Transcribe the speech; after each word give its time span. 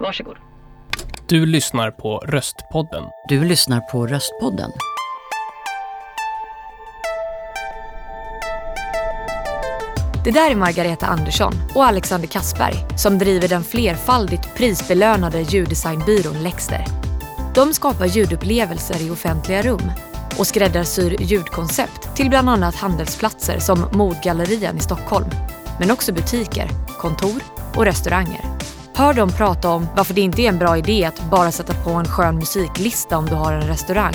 Varsågod. 0.00 0.36
Du 1.26 1.46
lyssnar 1.46 1.90
på 1.90 2.18
Röstpodden. 2.18 3.04
Du 3.28 3.44
lyssnar 3.44 3.80
på 3.80 4.06
Röstpodden. 4.06 4.70
Det 10.24 10.30
där 10.30 10.50
är 10.50 10.56
Margareta 10.56 11.06
Andersson 11.06 11.52
och 11.74 11.84
Alexander 11.84 12.28
Kassberg 12.28 12.74
som 12.98 13.18
driver 13.18 13.48
den 13.48 13.64
flerfaldigt 13.64 14.54
prisbelönade 14.54 15.40
ljuddesignbyrån 15.40 16.42
Lexter. 16.42 16.84
De 17.54 17.74
skapar 17.74 18.06
ljudupplevelser 18.06 19.02
i 19.02 19.10
offentliga 19.10 19.62
rum 19.62 19.92
och 20.38 20.46
skräddarsyr 20.46 21.16
ljudkoncept 21.20 22.16
till 22.16 22.28
bland 22.28 22.48
annat 22.48 22.74
handelsplatser 22.74 23.58
som 23.58 23.88
Modgallerian 23.92 24.76
i 24.76 24.80
Stockholm, 24.80 25.30
men 25.78 25.90
också 25.90 26.12
butiker, 26.12 26.68
kontor 26.98 27.42
och 27.74 27.84
restauranger. 27.84 28.57
Hör 28.98 29.14
dem 29.14 29.32
prata 29.32 29.68
om 29.68 29.86
varför 29.96 30.14
det 30.14 30.20
inte 30.20 30.42
är 30.42 30.48
en 30.48 30.58
bra 30.58 30.78
idé 30.78 31.04
att 31.04 31.30
bara 31.30 31.52
sätta 31.52 31.74
på 31.74 31.90
en 31.90 32.04
skön 32.04 32.36
musiklista 32.36 33.18
om 33.18 33.26
du 33.26 33.34
har 33.34 33.52
en 33.52 33.66
restaurang. 33.66 34.14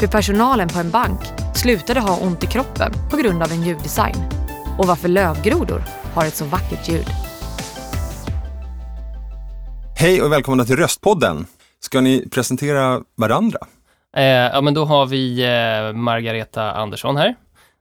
Hur 0.00 0.08
personalen 0.08 0.68
på 0.68 0.78
en 0.78 0.90
bank 0.90 1.20
slutade 1.54 2.00
ha 2.00 2.16
ont 2.20 2.44
i 2.44 2.46
kroppen 2.46 2.92
på 3.10 3.16
grund 3.16 3.42
av 3.42 3.52
en 3.52 3.62
ljuddesign. 3.62 4.16
Och 4.78 4.86
varför 4.86 5.08
lövgrodor 5.08 5.82
har 6.14 6.26
ett 6.26 6.34
så 6.34 6.44
vackert 6.44 6.88
ljud. 6.88 7.06
Hej 9.96 10.22
och 10.22 10.32
välkomna 10.32 10.64
till 10.64 10.76
Röstpodden. 10.76 11.46
Ska 11.80 12.00
ni 12.00 12.28
presentera 12.28 13.00
varandra? 13.16 13.58
Eh, 14.16 14.24
ja, 14.24 14.60
men 14.60 14.74
då 14.74 14.84
har 14.84 15.06
vi 15.06 15.42
eh, 15.42 15.96
Margareta 15.96 16.72
Andersson 16.72 17.16
här, 17.16 17.34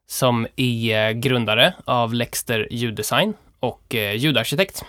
som 0.10 0.48
är 0.56 1.12
grundare 1.12 1.74
av 1.86 2.14
Lexter 2.14 2.68
ljuddesign 2.72 3.34
och 3.60 3.96
eh, 3.96 4.16
ljudarkitekt. 4.16 4.86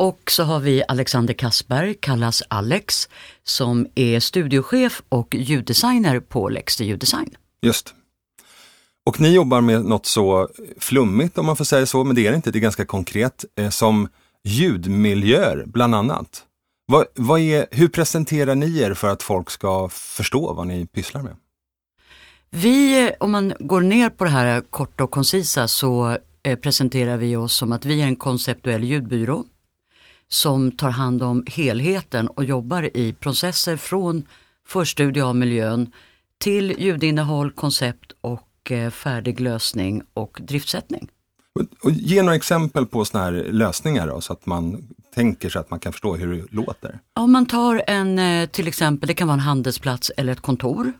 Och 0.00 0.30
så 0.30 0.42
har 0.42 0.60
vi 0.60 0.82
Alexander 0.88 1.34
Kassberg, 1.34 1.94
kallas 1.94 2.42
Alex, 2.48 3.08
som 3.42 3.86
är 3.94 4.20
studiochef 4.20 5.02
och 5.08 5.34
ljuddesigner 5.34 6.20
på 6.20 6.48
Lexter 6.48 6.84
ljuddesign. 6.84 7.36
Just. 7.62 7.94
Och 9.06 9.20
ni 9.20 9.34
jobbar 9.34 9.60
med 9.60 9.84
något 9.84 10.06
så 10.06 10.48
flummigt 10.78 11.38
om 11.38 11.46
man 11.46 11.56
får 11.56 11.64
säga 11.64 11.86
så, 11.86 12.04
men 12.04 12.16
det 12.16 12.26
är 12.26 12.30
det 12.30 12.36
inte, 12.36 12.50
det 12.50 12.58
är 12.58 12.60
ganska 12.60 12.84
konkret, 12.84 13.44
eh, 13.58 13.70
som 13.70 14.08
ljudmiljöer 14.44 15.64
bland 15.66 15.94
annat. 15.94 16.42
Vad, 16.86 17.06
vad 17.14 17.40
är, 17.40 17.66
hur 17.70 17.88
presenterar 17.88 18.54
ni 18.54 18.78
er 18.78 18.94
för 18.94 19.08
att 19.08 19.22
folk 19.22 19.50
ska 19.50 19.88
förstå 19.88 20.52
vad 20.52 20.66
ni 20.66 20.86
pysslar 20.86 21.22
med? 21.22 21.36
Vi, 22.50 23.10
om 23.20 23.30
man 23.30 23.52
går 23.60 23.80
ner 23.80 24.10
på 24.10 24.24
det 24.24 24.30
här 24.30 24.60
korta 24.70 25.04
och 25.04 25.10
koncisa 25.10 25.68
så 25.68 26.18
eh, 26.42 26.58
presenterar 26.58 27.16
vi 27.16 27.36
oss 27.36 27.54
som 27.56 27.72
att 27.72 27.84
vi 27.84 28.00
är 28.00 28.06
en 28.06 28.16
konceptuell 28.16 28.84
ljudbyrå 28.84 29.44
som 30.32 30.72
tar 30.72 30.90
hand 30.90 31.22
om 31.22 31.44
helheten 31.46 32.28
och 32.28 32.44
jobbar 32.44 32.96
i 32.96 33.12
processer 33.12 33.76
från 33.76 34.26
förstudie 34.66 35.20
av 35.20 35.36
miljön 35.36 35.92
till 36.38 36.74
ljudinnehåll, 36.78 37.50
koncept 37.50 38.12
och 38.20 38.70
eh, 38.70 38.90
färdig 38.90 39.40
lösning 39.40 40.02
och 40.14 40.38
driftsättning. 40.42 41.08
Och, 41.82 41.90
ge 41.90 42.22
några 42.22 42.36
exempel 42.36 42.86
på 42.86 43.04
sådana 43.04 43.24
här 43.24 43.52
lösningar 43.52 44.06
då, 44.06 44.20
så 44.20 44.32
att 44.32 44.46
man 44.46 44.88
tänker 45.14 45.48
sig 45.50 45.60
att 45.60 45.70
man 45.70 45.80
kan 45.80 45.92
förstå 45.92 46.16
hur 46.16 46.34
det 46.36 46.44
låter. 46.50 46.98
Om 47.14 47.32
man 47.32 47.46
tar 47.46 47.82
en, 47.86 48.18
eh, 48.18 48.48
till 48.48 48.68
exempel, 48.68 49.06
det 49.06 49.14
kan 49.14 49.28
vara 49.28 49.34
en 49.34 49.40
handelsplats 49.40 50.10
eller 50.16 50.32
ett 50.32 50.40
kontor, 50.40 50.92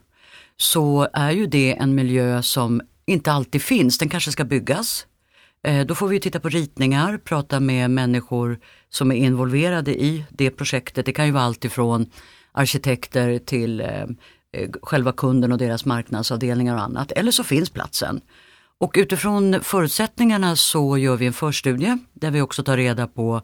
så 0.56 1.09
är 1.12 1.31
ju 1.31 1.47
det 1.47 1.77
en 1.77 1.94
miljö 1.94 2.42
som 2.42 2.81
inte 3.06 3.33
alltid 3.33 3.62
finns, 3.62 3.98
den 3.98 4.09
kanske 4.09 4.33
ska 4.33 4.44
byggas. 4.44 5.06
Eh, 5.67 5.87
Då 5.87 5.94
får 5.94 6.09
vi 6.09 6.20
titta 6.20 6.41
på 6.41 6.48
ritningar, 6.48 7.19
prata 7.19 7.61
med 7.61 7.91
människor 7.91 8.59
som 8.91 9.12
är 9.12 9.16
involverade 9.16 10.02
i 10.02 10.24
det 10.30 10.50
projektet. 10.50 11.06
Det 11.06 11.12
kan 11.12 11.27
ju 11.27 11.33
vara 11.33 11.44
allt 11.44 11.64
ifrån 11.64 12.06
arkitekter 12.52 13.38
till 13.38 13.80
eh, 13.80 13.86
eh, 14.52 14.70
själva 14.82 15.12
kunden 15.12 15.52
och 15.52 15.58
deras 15.58 15.84
marknadsavdelningar 15.84 16.75
och 16.75 16.82
annat. 16.82 17.12
Eller 17.12 17.32
så 17.32 17.44
finns 17.44 17.70
platsen. 17.70 18.20
Och 18.78 18.94
utifrån 18.97 19.60
förutsättningarna 19.62 20.56
så 20.56 20.98
gör 20.98 21.16
vi 21.16 21.26
en 21.26 21.32
förstudie 21.32 21.98
där 22.12 22.31
vi 22.31 22.41
också 22.41 22.62
tar 22.62 22.76
reda 22.76 23.06
på 23.06 23.42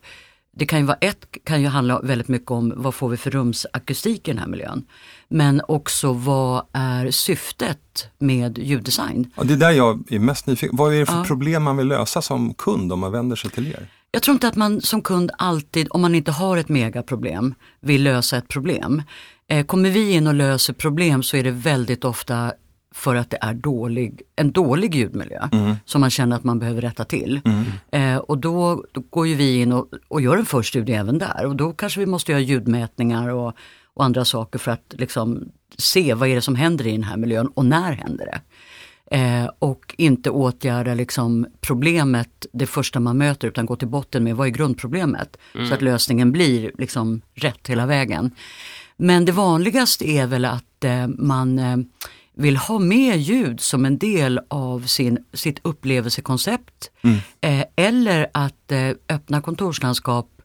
det 0.59 0.67
kan 0.67 0.79
ju 0.79 0.85
vara 0.85 0.99
ett, 1.01 1.27
kan 1.45 1.63
ju 1.63 1.69
handla 1.69 2.01
väldigt 2.01 2.29
mycket 2.29 2.51
om 2.51 2.73
vad 2.77 2.95
får 2.95 3.09
vi 3.09 3.17
för 3.17 3.31
rumsakustik 3.31 4.29
i 4.29 4.31
den 4.31 4.39
här 4.39 4.47
miljön. 4.47 4.87
Men 5.29 5.63
också 5.69 6.13
vad 6.13 6.67
är 6.73 7.11
syftet 7.11 8.09
med 8.19 8.59
ljuddesign? 8.59 9.31
Ja, 9.37 9.45
det 9.45 9.55
är 9.55 9.57
där 9.59 9.71
jag 9.71 10.13
är 10.13 10.19
mest 10.19 10.47
nyfiken. 10.47 10.77
Vad 10.77 10.95
är 10.95 10.99
det 10.99 11.07
för 11.07 11.17
Ja. 11.17 11.25
problem 11.25 11.63
man 11.63 11.77
vill 11.77 11.87
lösa 11.89 12.23
som 12.23 12.55
kund 12.55 12.93
om 12.93 13.01
man 13.01 13.13
vänder 13.13 13.37
sig 13.37 13.51
till 13.51 13.67
er? 13.67 13.89
Jag 14.17 14.23
tror 14.23 14.35
inte 14.35 14.49
att 14.49 14.57
man 14.57 14.81
som 14.81 15.03
kund 15.03 15.31
alltid, 15.39 15.87
om 15.91 16.01
man 16.01 16.15
inte 16.15 16.31
har 16.31 16.57
ett 16.57 16.69
megaproblem, 16.69 17.55
vill 17.81 18.03
lösa 18.03 18.37
ett 18.37 18.49
problem. 18.49 19.03
Eh, 19.49 19.67
kommer 19.67 19.91
vi 19.91 20.13
in 20.13 20.27
och 20.27 20.35
löser 20.35 20.73
problem 20.73 21.23
så 21.23 21.37
är 21.37 21.45
det 21.45 21.51
väldigt 21.51 22.05
ofta 22.05 22.53
för 22.95 23.15
att 23.15 23.31
det 23.31 23.39
är 23.41 23.55
dålig, 23.55 24.23
en 24.37 24.53
dålig 24.53 24.95
ljudmiljö 24.95 25.49
som 25.85 26.01
man 26.01 26.11
känner 26.11 26.37
att 26.37 26.45
man 26.45 26.59
behöver 26.59 26.81
rätta 26.81 27.05
till. 27.05 27.41
Eh, 27.91 28.17
och 28.17 28.39
då, 28.39 28.85
då 28.93 29.01
går 29.01 29.27
ju 29.27 29.35
vi 29.35 29.61
in 29.61 29.73
och, 29.73 29.89
och 30.09 30.21
gör 30.21 30.37
en 30.37 30.47
förstudie 30.47 30.95
även 30.95 31.19
där 31.19 31.47
och 31.47 31.57
då 31.57 31.73
kanske 31.73 32.01
vi 32.01 32.07
måste 32.07 32.33
göra 32.33 32.43
ljudmätningar 32.43 33.29
och, 33.29 33.55
och 33.95 34.05
andra 34.05 34.25
saker 34.25 34.59
för 34.59 34.71
att 34.71 34.95
liksom 34.99 35.49
se 35.79 36.15
vad 36.15 36.29
är 36.29 36.35
det 36.35 36.43
som 36.43 36.57
händer 36.57 36.87
i 36.87 36.93
den 36.93 37.03
här 37.03 37.17
miljön 37.17 37.47
och 37.47 37.65
när 37.65 37.93
händer 37.93 38.27
det. 38.27 38.41
Eh, 39.11 39.51
och 39.59 39.95
inte 39.99 40.31
åtgärda 40.31 40.95
liksom 40.95 41.47
problemet 41.61 42.47
det 42.53 42.67
första 42.67 43.01
man 43.01 43.19
möter 43.19 43.49
utan 43.49 43.67
gå 43.67 43.77
till 43.77 43.89
botten 43.89 44.25
med 44.25 44.37
vad 44.37 44.47
är 44.47 44.51
grundproblemet. 44.51 45.37
Så 45.69 45.75
att 45.75 45.83
lösningen 45.83 46.33
blir 46.33 46.73
liksom 46.79 47.21
rätt 47.35 47.69
hela 47.69 47.87
vägen. 47.87 48.31
Men 48.97 49.25
det 49.25 49.33
vanligaste 49.33 50.11
är 50.11 50.27
väl 50.27 50.45
att 50.45 50.85
eh, 50.85 51.09
man 51.09 51.59
eh, 51.59 51.77
vill 52.35 52.57
ha 52.57 52.79
med 52.79 53.19
ljud 53.19 53.61
som 53.61 53.85
en 53.85 53.99
del 53.99 54.41
av 54.49 54.81
sin, 54.81 55.19
sitt 55.33 55.59
upplevelsekoncept. 55.63 56.91
Eh, 57.41 57.65
eller 57.77 58.27
att 58.35 58.73
eh, 58.73 58.91
öppna 59.09 59.41
kontorslandskap 59.41 60.36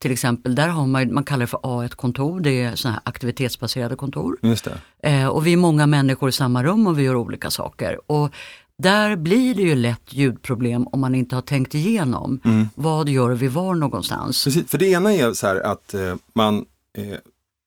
till 0.00 0.12
exempel, 0.12 0.54
där 0.54 0.68
har 0.68 0.86
man, 0.86 1.14
man 1.14 1.24
kallar 1.24 1.40
det 1.40 1.46
för 1.46 1.58
A1-kontor, 1.58 2.40
det 2.40 2.62
är 2.62 2.76
sådana 2.76 2.94
här 2.94 3.02
aktivitetsbaserade 3.04 3.96
kontor. 3.96 4.38
Just 4.42 4.64
det. 4.64 5.08
Eh, 5.10 5.26
och 5.26 5.46
vi 5.46 5.52
är 5.52 5.56
många 5.56 5.86
människor 5.86 6.28
i 6.28 6.32
samma 6.32 6.64
rum 6.64 6.86
och 6.86 6.98
vi 6.98 7.02
gör 7.02 7.16
olika 7.16 7.50
saker. 7.50 8.00
Och 8.06 8.34
där 8.78 9.16
blir 9.16 9.54
det 9.54 9.62
ju 9.62 9.74
lätt 9.74 10.12
ljudproblem 10.12 10.86
om 10.86 11.00
man 11.00 11.14
inte 11.14 11.34
har 11.34 11.42
tänkt 11.42 11.74
igenom 11.74 12.40
vad 12.74 13.08
gör 13.08 13.30
vi 13.30 13.48
var 13.48 13.74
någonstans. 13.74 14.44
Precis, 14.44 14.70
för 14.70 14.78
det 14.78 14.86
ena 14.86 15.12
är 15.12 15.32
så 15.32 15.46
här 15.46 15.60
att 15.60 15.94
eh, 15.94 16.14
man 16.34 16.64
eh, 16.98 17.18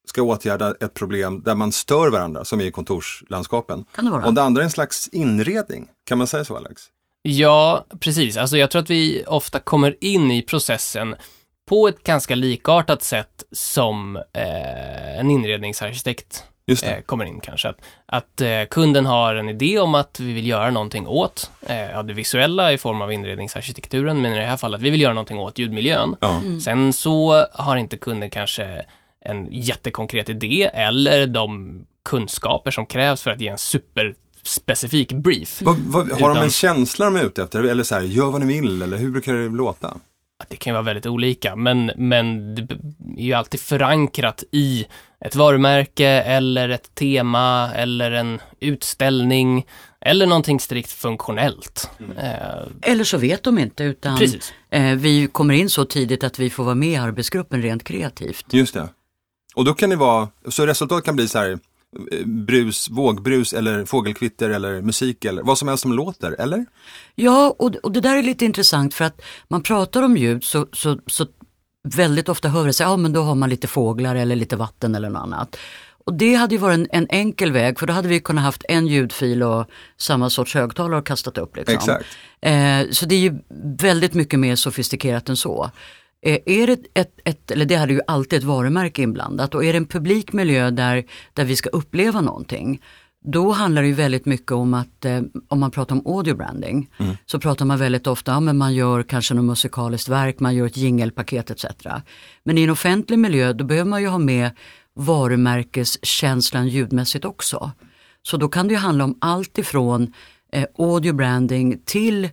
ska 0.06 0.22
åtgärda 0.22 0.76
ett 0.80 0.94
problem 0.94 1.42
där 1.46 1.56
man 1.56 1.72
stör 1.72 2.10
varandra, 2.12 2.46
som 2.46 2.62
i 2.62 2.72
kontorslandskapen. 2.72 3.86
Kan 3.96 4.06
det 4.06 4.12
vara? 4.12 4.26
Och 4.26 4.34
det 4.34 4.44
andra 4.44 4.62
är 4.62 4.64
en 4.64 4.72
slags 4.72 5.08
inredning, 5.08 5.88
kan 6.04 6.18
man 6.18 6.28
säga 6.28 6.46
så 6.46 6.58
Alex? 6.58 6.82
Ja, 7.22 7.86
precis. 8.00 8.38
Alltså 8.38 8.58
jag 8.58 8.72
tror 8.72 8.82
att 8.82 8.90
vi 8.90 9.24
ofta 9.28 9.60
kommer 9.60 10.04
in 10.04 10.32
i 10.32 10.42
processen 10.42 11.16
på 11.74 11.88
ett 11.88 12.04
ganska 12.04 12.36
likartat 12.36 13.04
sätt 13.04 13.44
som 13.52 14.16
eh, 14.16 15.20
en 15.20 15.30
inredningsarkitekt 15.32 16.44
Just 16.68 16.84
det. 16.84 16.92
eh, 16.92 17.02
kommer 17.02 17.26
in 17.26 17.40
kanske. 17.40 17.70
Att, 17.70 17.78
att 18.06 18.42
eh, 18.42 18.64
kunden 18.70 19.06
har 19.06 19.36
en 19.36 19.50
idé 19.50 19.80
om 19.80 19.96
att 19.96 20.20
vi 20.20 20.34
vill 20.34 20.48
göra 20.48 20.72
någonting 20.72 21.08
åt 21.08 21.52
eh, 21.68 21.92
ja, 21.92 22.04
det 22.04 22.14
visuella 22.14 22.74
i 22.74 22.78
form 22.78 23.02
av 23.02 23.14
inredningsarkitekturen, 23.14 24.22
men 24.22 24.34
i 24.34 24.40
det 24.40 24.46
här 24.46 24.58
fallet 24.58 24.82
vi 24.82 24.90
vill 24.90 25.02
göra 25.02 25.14
någonting 25.14 25.38
åt 25.40 25.60
ljudmiljön. 25.60 26.16
Ja. 26.20 26.42
Sen 26.64 26.94
så 26.94 27.46
har 27.54 27.76
inte 27.78 27.98
kunden 27.98 28.30
kanske 28.30 28.86
en 29.26 29.48
jättekonkret 29.52 30.30
idé 30.30 30.70
eller 30.74 31.28
de 31.28 31.80
kunskaper 32.06 32.72
som 32.72 32.86
krävs 32.86 33.22
för 33.22 33.32
att 33.32 33.42
ge 33.42 33.48
en 33.48 33.58
superspecifik 33.58 35.12
brief. 35.14 35.62
Vad, 35.62 35.78
vad, 35.78 36.12
har 36.12 36.20
de 36.20 36.32
Utan- 36.32 36.44
en 36.44 36.50
känsla 36.50 37.06
de 37.06 37.16
är 37.16 37.24
ute 37.24 37.44
efter? 37.44 37.64
Eller 37.64 37.84
så 37.84 37.96
här, 37.96 38.02
gör 38.02 38.32
vad 38.32 38.42
ni 38.46 38.62
vill, 38.62 38.82
eller 38.82 38.98
hur 38.98 39.12
brukar 39.12 39.34
det 39.34 39.50
låta? 39.50 39.98
Det 40.50 40.56
kan 40.56 40.72
ju 40.72 40.74
vara 40.74 40.84
väldigt 40.84 41.06
olika, 41.06 41.56
men, 41.56 41.92
men 41.96 42.56
det 42.56 42.62
är 43.18 43.26
ju 43.26 43.34
alltid 43.34 43.60
förankrat 43.60 44.44
i 44.52 44.86
ett 45.26 45.36
varumärke 45.36 46.08
eller 46.08 46.70
ett 46.70 46.96
tema 46.96 47.72
eller 47.76 48.12
en 48.12 48.40
utställning 48.60 49.66
eller 50.02 50.26
någonting 50.26 50.60
strikt 50.60 50.92
funktionellt. 50.92 51.90
Eh, 52.18 52.92
Eller 52.92 53.04
så 53.04 53.18
vet 53.18 53.44
de 53.44 53.60
inte 53.60 53.84
utan 53.84 54.18
Precis. 54.18 54.54
eh, 54.70 54.96
vi 54.96 55.28
kommer 55.28 55.54
in 55.54 55.70
så 55.70 55.86
tidigt 55.86 56.24
att 56.24 56.40
vi 56.40 56.50
får 56.50 56.64
vara 56.64 56.76
med 56.76 56.90
i 56.90 56.96
arbetsgruppen 56.96 57.62
rent 57.62 57.84
kreativt. 57.84 58.46
Just 58.54 58.74
det. 58.74 58.90
Och 59.56 59.66
då 59.66 59.74
kan 59.74 59.90
det 59.90 59.96
vara, 59.96 60.28
så 60.48 60.66
resultatet 60.66 61.06
kan 61.06 61.16
bli 61.16 61.28
så 61.28 61.40
här 61.40 61.60
brus, 62.26 62.90
vågbrus 62.90 63.54
eller 63.54 63.86
fågelkvitter 63.86 64.50
eller 64.50 64.82
musik 64.82 65.26
eller 65.26 65.44
vad 65.44 65.58
som 65.58 65.68
helst 65.68 65.82
som 65.82 65.94
låter, 65.94 66.32
eller? 66.32 66.66
Ja, 67.16 67.56
och, 67.60 67.76
och 67.76 67.92
det 67.92 68.02
där 68.02 68.16
är 68.16 68.24
lite 68.24 68.46
intressant 68.46 68.94
för 68.94 69.06
att 69.06 69.22
man 69.48 69.64
pratar 69.64 70.04
om 70.04 70.18
ljud 70.18 70.44
så, 70.44 70.68
så, 70.74 71.00
så 71.08 71.26
väldigt 71.84 72.30
ofta 72.30 72.50
hör 72.50 72.66
det 72.66 72.74
sig, 72.74 72.86
ja 72.86 72.98
men 72.98 73.14
då 73.14 73.22
har 73.22 73.36
man 73.36 73.50
lite 73.50 73.68
fåglar 73.68 74.16
eller 74.16 74.36
lite 74.36 74.56
vatten 74.56 74.96
eller 74.96 75.10
något 75.10 75.22
annat. 75.22 75.58
Och 76.06 76.14
det 76.14 76.36
hade 76.36 76.56
ju 76.56 76.62
varit 76.62 76.80
en, 76.80 76.88
en 76.92 77.08
enkel 77.10 77.52
väg 77.52 77.80
för 77.80 77.88
då 77.88 77.94
hade 77.94 78.08
vi 78.08 78.20
kunnat 78.20 78.44
haft 78.44 78.64
en 78.70 78.88
ljudfil 78.88 79.44
och 79.44 79.66
samma 79.98 80.30
sorts 80.30 80.54
högtalare 80.54 81.00
och 81.00 81.06
kastat 81.06 81.38
upp. 81.38 81.56
Liksom. 81.56 81.76
Exakt. 81.76 82.06
Eh, 82.42 82.92
så 82.92 83.06
det 83.06 83.16
är 83.16 83.20
ju 83.20 83.40
väldigt 83.78 84.14
mycket 84.14 84.40
mer 84.40 84.56
sofistikerat 84.56 85.30
än 85.30 85.38
så. 85.38 85.72
Eh, 86.26 86.40
Är 86.46 86.68
det 86.68 86.80
ett, 86.94 87.20
ett, 87.24 87.52
eller 87.52 87.66
det 87.66 87.76
hade 87.76 87.94
ju 87.94 88.02
alltid 88.08 88.40
ett 88.40 88.46
varumärke 88.46 89.02
inblandat 89.02 89.56
och 89.56 89.66
är 89.66 89.74
det 89.74 89.78
en 89.78 89.86
publik 89.86 90.34
miljö 90.34 90.72
där, 90.72 91.04
där 91.34 91.46
vi 91.46 91.56
ska 91.56 91.70
uppleva 91.70 92.22
någonting, 92.22 92.82
då 93.26 93.52
handlar 93.52 93.82
det 93.82 93.88
ju 93.88 93.94
väldigt 93.94 94.26
mycket 94.26 94.52
om 94.52 94.74
att, 94.74 95.06
eh, 95.06 95.22
om 95.48 95.60
man 95.60 95.72
pratar 95.72 95.96
om 95.96 96.08
audio 96.08 96.36
branding, 96.36 96.90
så 97.26 97.40
pratar 97.40 97.66
man 97.66 97.80
väldigt 97.80 98.08
ofta 98.08 98.38
om 98.38 98.48
att 98.48 98.56
man 98.56 98.74
gör 98.74 99.04
kanske 99.04 99.34
något 99.34 99.46
musikaliskt 99.46 100.10
verk, 100.10 100.40
man 100.40 100.56
gör 100.56 100.66
ett 100.66 100.78
jingelpaket 100.78 101.52
etc. 101.52 101.66
Men 102.44 102.58
i 102.58 102.64
en 102.64 102.70
offentlig 102.70 103.20
miljö 103.20 103.54
då 103.54 103.64
behöver 103.64 103.90
man 103.90 104.02
ju 104.02 104.08
ha 104.08 104.18
med 104.18 104.52
varumärkeskänslan 104.96 106.68
ljudmässigt 106.68 107.26
också. 107.26 107.72
Så 108.22 108.38
då 108.38 108.48
kan 108.48 108.68
det 108.68 108.74
ju 108.74 108.80
handla 108.80 109.04
om 109.04 109.18
allt 109.22 109.58
ifrån 109.58 110.14
eh, 110.54 110.66
audio 110.78 111.14
branding 111.14 111.82
till 111.86 112.30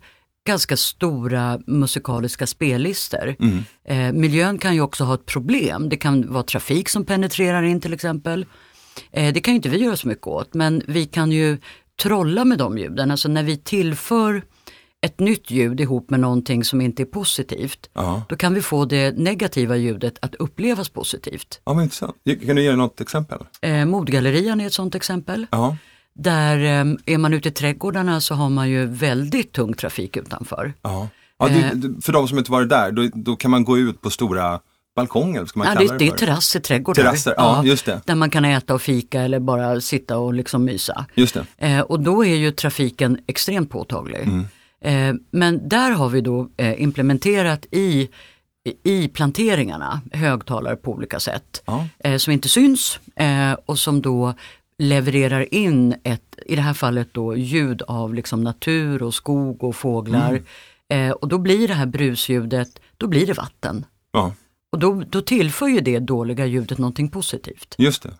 ganska 0.46 0.76
stora 0.76 1.60
musikaliska 1.66 2.46
spellistor. 2.46 3.36
Eh, 3.84 4.12
miljön 4.12 4.58
kan 4.58 4.74
ju 4.74 4.80
också 4.80 5.04
ha 5.04 5.14
ett 5.14 5.26
problem. 5.26 5.88
Det 5.88 5.96
kan 5.96 6.32
vara 6.32 6.42
trafik 6.42 6.88
som 6.88 7.04
penetrerar 7.04 7.62
in 7.62 7.80
till 7.80 7.92
exempel. 7.92 8.46
Eh, 9.12 9.34
det 9.34 9.40
kan 9.40 9.54
ju 9.54 9.56
inte 9.56 9.68
vi 9.68 9.78
göra 9.78 9.96
så 9.96 10.08
mycket 10.08 10.26
åt 10.26 10.54
men 10.54 10.82
vi 10.86 11.06
kan 11.06 11.32
ju 11.32 11.58
trolla 12.02 12.44
med 12.44 12.58
de 12.58 12.78
ljuden. 12.78 13.10
Alltså 13.10 13.28
när 13.28 13.42
vi 13.42 13.56
tillför 13.56 14.42
ett 15.02 15.20
nytt 15.20 15.50
ljud 15.50 15.80
ihop 15.80 16.10
med 16.10 16.20
någonting 16.20 16.64
som 16.64 16.80
inte 16.80 17.02
är 17.02 17.06
positivt. 17.06 17.90
Ja. 17.92 18.22
Då 18.28 18.36
kan 18.36 18.54
vi 18.54 18.62
få 18.62 18.84
det 18.84 19.18
negativa 19.18 19.76
ljudet 19.76 20.18
att 20.22 20.34
upplevas 20.34 20.88
positivt. 20.88 21.60
Ja, 21.64 21.74
men 21.74 21.82
intressant. 21.82 22.16
Kan 22.46 22.56
du 22.56 22.62
ge 22.62 22.76
något 22.76 23.00
exempel? 23.00 23.38
Eh, 23.60 23.84
Modgallerian 23.84 24.60
är 24.60 24.66
ett 24.66 24.72
sånt 24.72 24.94
exempel. 24.94 25.46
Ja. 25.50 25.76
Där 26.22 26.56
eh, 26.58 27.14
är 27.14 27.18
man 27.18 27.34
ute 27.34 27.48
i 27.48 27.52
trädgårdarna 27.52 28.20
så 28.20 28.34
har 28.34 28.48
man 28.50 28.70
ju 28.70 28.86
väldigt 28.86 29.52
tung 29.52 29.74
trafik 29.74 30.16
utanför. 30.16 30.72
Ja. 30.82 31.08
ja 31.38 31.48
Eh. 31.48 31.74
det, 31.74 32.02
för 32.02 32.12
de 32.12 32.28
som 32.28 32.38
inte 32.38 32.52
varit 32.52 32.68
där, 32.68 32.90
då, 32.92 33.08
då 33.14 33.36
kan 33.36 33.50
man 33.50 33.64
gå 33.64 33.78
ut 33.78 34.00
på 34.00 34.10
stora 34.10 34.60
balkonger, 34.96 35.44
ska 35.46 35.58
man 35.58 35.68
Ja, 35.68 35.74
kalla 35.74 35.92
det, 35.92 35.98
det 35.98 36.06
är 36.06 36.10
för. 36.10 36.16
terrasser, 36.18 36.60
trädgårdar. 36.60 37.02
Terrasser, 37.02 37.34
ja, 37.36 37.64
just 37.64 37.86
det. 37.86 38.00
Där 38.06 38.14
man 38.14 38.30
kan 38.30 38.44
äta 38.44 38.74
och 38.74 38.82
fika 38.82 39.20
eller 39.22 39.40
bara 39.40 39.80
sitta 39.80 40.18
och 40.18 40.34
liksom 40.34 40.64
mysa. 40.64 41.06
Just 41.14 41.34
det. 41.34 41.46
Eh, 41.58 41.80
och 41.80 42.00
då 42.00 42.24
är 42.24 42.36
ju 42.36 42.50
trafiken 42.50 43.18
extremt 43.26 43.70
påtaglig. 43.70 44.20
Mm. 44.22 44.46
Eh, 44.84 45.20
men 45.30 45.68
där 45.68 45.90
har 45.90 46.08
vi 46.08 46.20
då 46.20 46.48
eh, 46.56 46.82
implementerat 46.82 47.66
i, 47.70 48.08
i 48.84 49.08
planteringarna 49.08 50.00
högtalare 50.12 50.76
på 50.76 50.92
olika 50.92 51.20
sätt. 51.20 51.62
Ja. 51.66 51.86
Eh, 52.04 52.16
som 52.16 52.32
inte 52.32 52.48
syns 52.48 53.00
och 53.66 53.78
som 53.78 54.02
då 54.02 54.34
levererar 54.80 55.54
in 55.54 55.94
ett, 56.04 56.38
i 56.46 56.56
det 56.56 56.62
här 56.62 56.74
fallet 56.74 57.08
då 57.14 57.36
ljud 57.36 57.82
av 57.82 58.14
liksom 58.14 58.44
natur 58.44 59.02
och 59.02 59.14
skog 59.14 59.64
och 59.64 59.76
fåglar. 59.76 60.28
Mm. 60.30 60.44
Eh, 61.08 61.12
och 61.12 61.28
då 61.28 61.38
blir 61.38 61.68
det 61.68 61.74
här 61.74 61.86
brusljudet, 61.86 62.80
då 62.96 63.06
blir 63.06 63.26
det 63.26 63.32
vatten. 63.32 63.84
Ja, 64.12 64.32
Och 64.72 64.78
då, 64.78 65.02
då 65.10 65.20
tillför 65.22 65.66
ju 65.68 65.80
det 65.80 65.98
dåliga 65.98 66.46
ljudet 66.46 66.78
någonting 66.78 67.08
positivt. 67.08 67.74
just 67.78 68.02
det. 68.02 68.10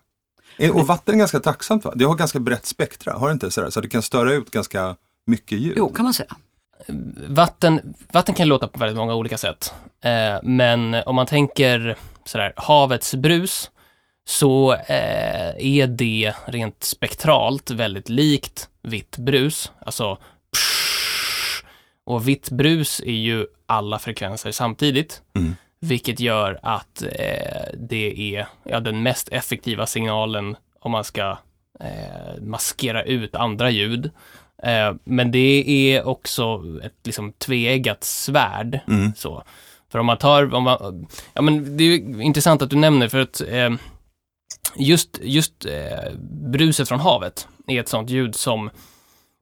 Eh, 0.57 0.71
Och 0.75 0.87
vatten 0.87 1.13
är 1.15 1.19
ganska 1.19 1.39
tacksamt 1.39 1.85
va? 1.85 1.91
Det 1.95 2.05
har 2.05 2.15
ganska 2.15 2.39
brett 2.39 2.65
spektra, 2.65 3.13
har 3.13 3.27
det 3.27 3.33
inte? 3.33 3.51
Sådär, 3.51 3.69
så 3.69 3.81
det 3.81 3.89
kan 3.89 4.01
störa 4.01 4.33
ut 4.33 4.51
ganska 4.51 4.95
mycket 5.27 5.59
ljud. 5.59 5.73
Jo, 5.77 5.89
kan 5.93 6.03
man 6.05 6.13
säga. 6.13 6.35
Vatten, 7.27 7.93
vatten 8.11 8.35
kan 8.35 8.47
låta 8.47 8.67
på 8.67 8.79
väldigt 8.79 8.97
många 8.97 9.15
olika 9.15 9.37
sätt. 9.37 9.73
Eh, 10.03 10.39
men 10.43 10.93
om 11.05 11.15
man 11.15 11.25
tänker 11.25 11.97
sådär, 12.25 12.53
havets 12.55 13.15
brus 13.15 13.71
så 14.31 14.73
eh, 14.73 15.49
är 15.57 15.87
det 15.87 16.33
rent 16.45 16.83
spektralt 16.83 17.71
väldigt 17.71 18.09
likt 18.09 18.69
vitt 18.81 19.17
brus. 19.17 19.71
Alltså 19.79 20.17
psh, 20.55 21.63
och 22.05 22.27
vitt 22.27 22.49
brus 22.49 22.99
är 22.99 23.11
ju 23.11 23.45
alla 23.65 23.99
frekvenser 23.99 24.51
samtidigt. 24.51 25.21
Mm. 25.35 25.55
Vilket 25.79 26.19
gör 26.19 26.59
att 26.63 27.01
eh, 27.01 27.63
det 27.73 28.35
är 28.35 28.47
ja, 28.63 28.79
den 28.79 29.03
mest 29.03 29.29
effektiva 29.29 29.85
signalen 29.85 30.55
om 30.79 30.91
man 30.91 31.03
ska 31.03 31.37
eh, 31.79 32.41
maskera 32.41 33.03
ut 33.03 33.35
andra 33.35 33.69
ljud. 33.69 34.11
Eh, 34.63 34.93
men 35.03 35.31
det 35.31 35.63
är 35.67 36.07
också 36.07 36.63
ett 36.83 36.97
liksom 37.03 37.33
tveeggat 37.33 38.03
svärd. 38.03 38.79
Mm. 38.87 39.11
Så. 39.15 39.43
För 39.91 39.99
om 39.99 40.05
man 40.05 40.17
tar, 40.17 40.53
om 40.53 40.63
man, 40.63 41.07
ja 41.33 41.41
men 41.41 41.77
det 41.77 41.83
är 41.83 41.87
ju 41.87 42.23
intressant 42.23 42.61
att 42.61 42.69
du 42.69 42.75
nämner 42.75 43.07
för 43.07 43.19
att 43.19 43.41
eh, 43.41 43.69
just, 44.75 45.19
just 45.21 45.65
eh, 45.65 46.13
bruset 46.51 46.87
från 46.87 46.99
havet 46.99 47.47
är 47.67 47.79
ett 47.79 47.89
sånt 47.89 48.09
ljud 48.09 48.35
som 48.35 48.69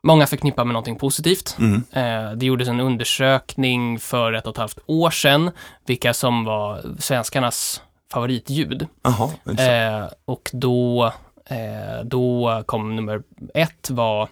många 0.04 0.28
förknippar 0.28 0.66
med 0.66 0.74
någonting 0.74 0.96
positivt. 0.96 1.58
Mm. 1.60 1.84
Eh, 1.92 2.32
det 2.32 2.46
gjordes 2.46 2.68
en 2.68 2.80
undersökning 2.80 4.00
för 4.00 4.34
ett 4.34 4.46
och 4.48 4.52
ett 4.52 4.58
halvt 4.58 4.80
år 4.86 5.10
sedan, 5.12 5.52
vilka 5.86 6.14
som 6.14 6.46
var 6.46 6.82
svenskarnas 7.00 7.82
favoritljud. 8.12 8.88
Intressant. 9.48 10.12
Eh, 10.12 10.18
och 10.26 10.50
då, 10.54 11.06
eh, 11.46 12.04
då 12.04 12.64
kom 12.66 12.96
nummer 12.96 13.24
ett 13.54 13.90
var 13.90 14.30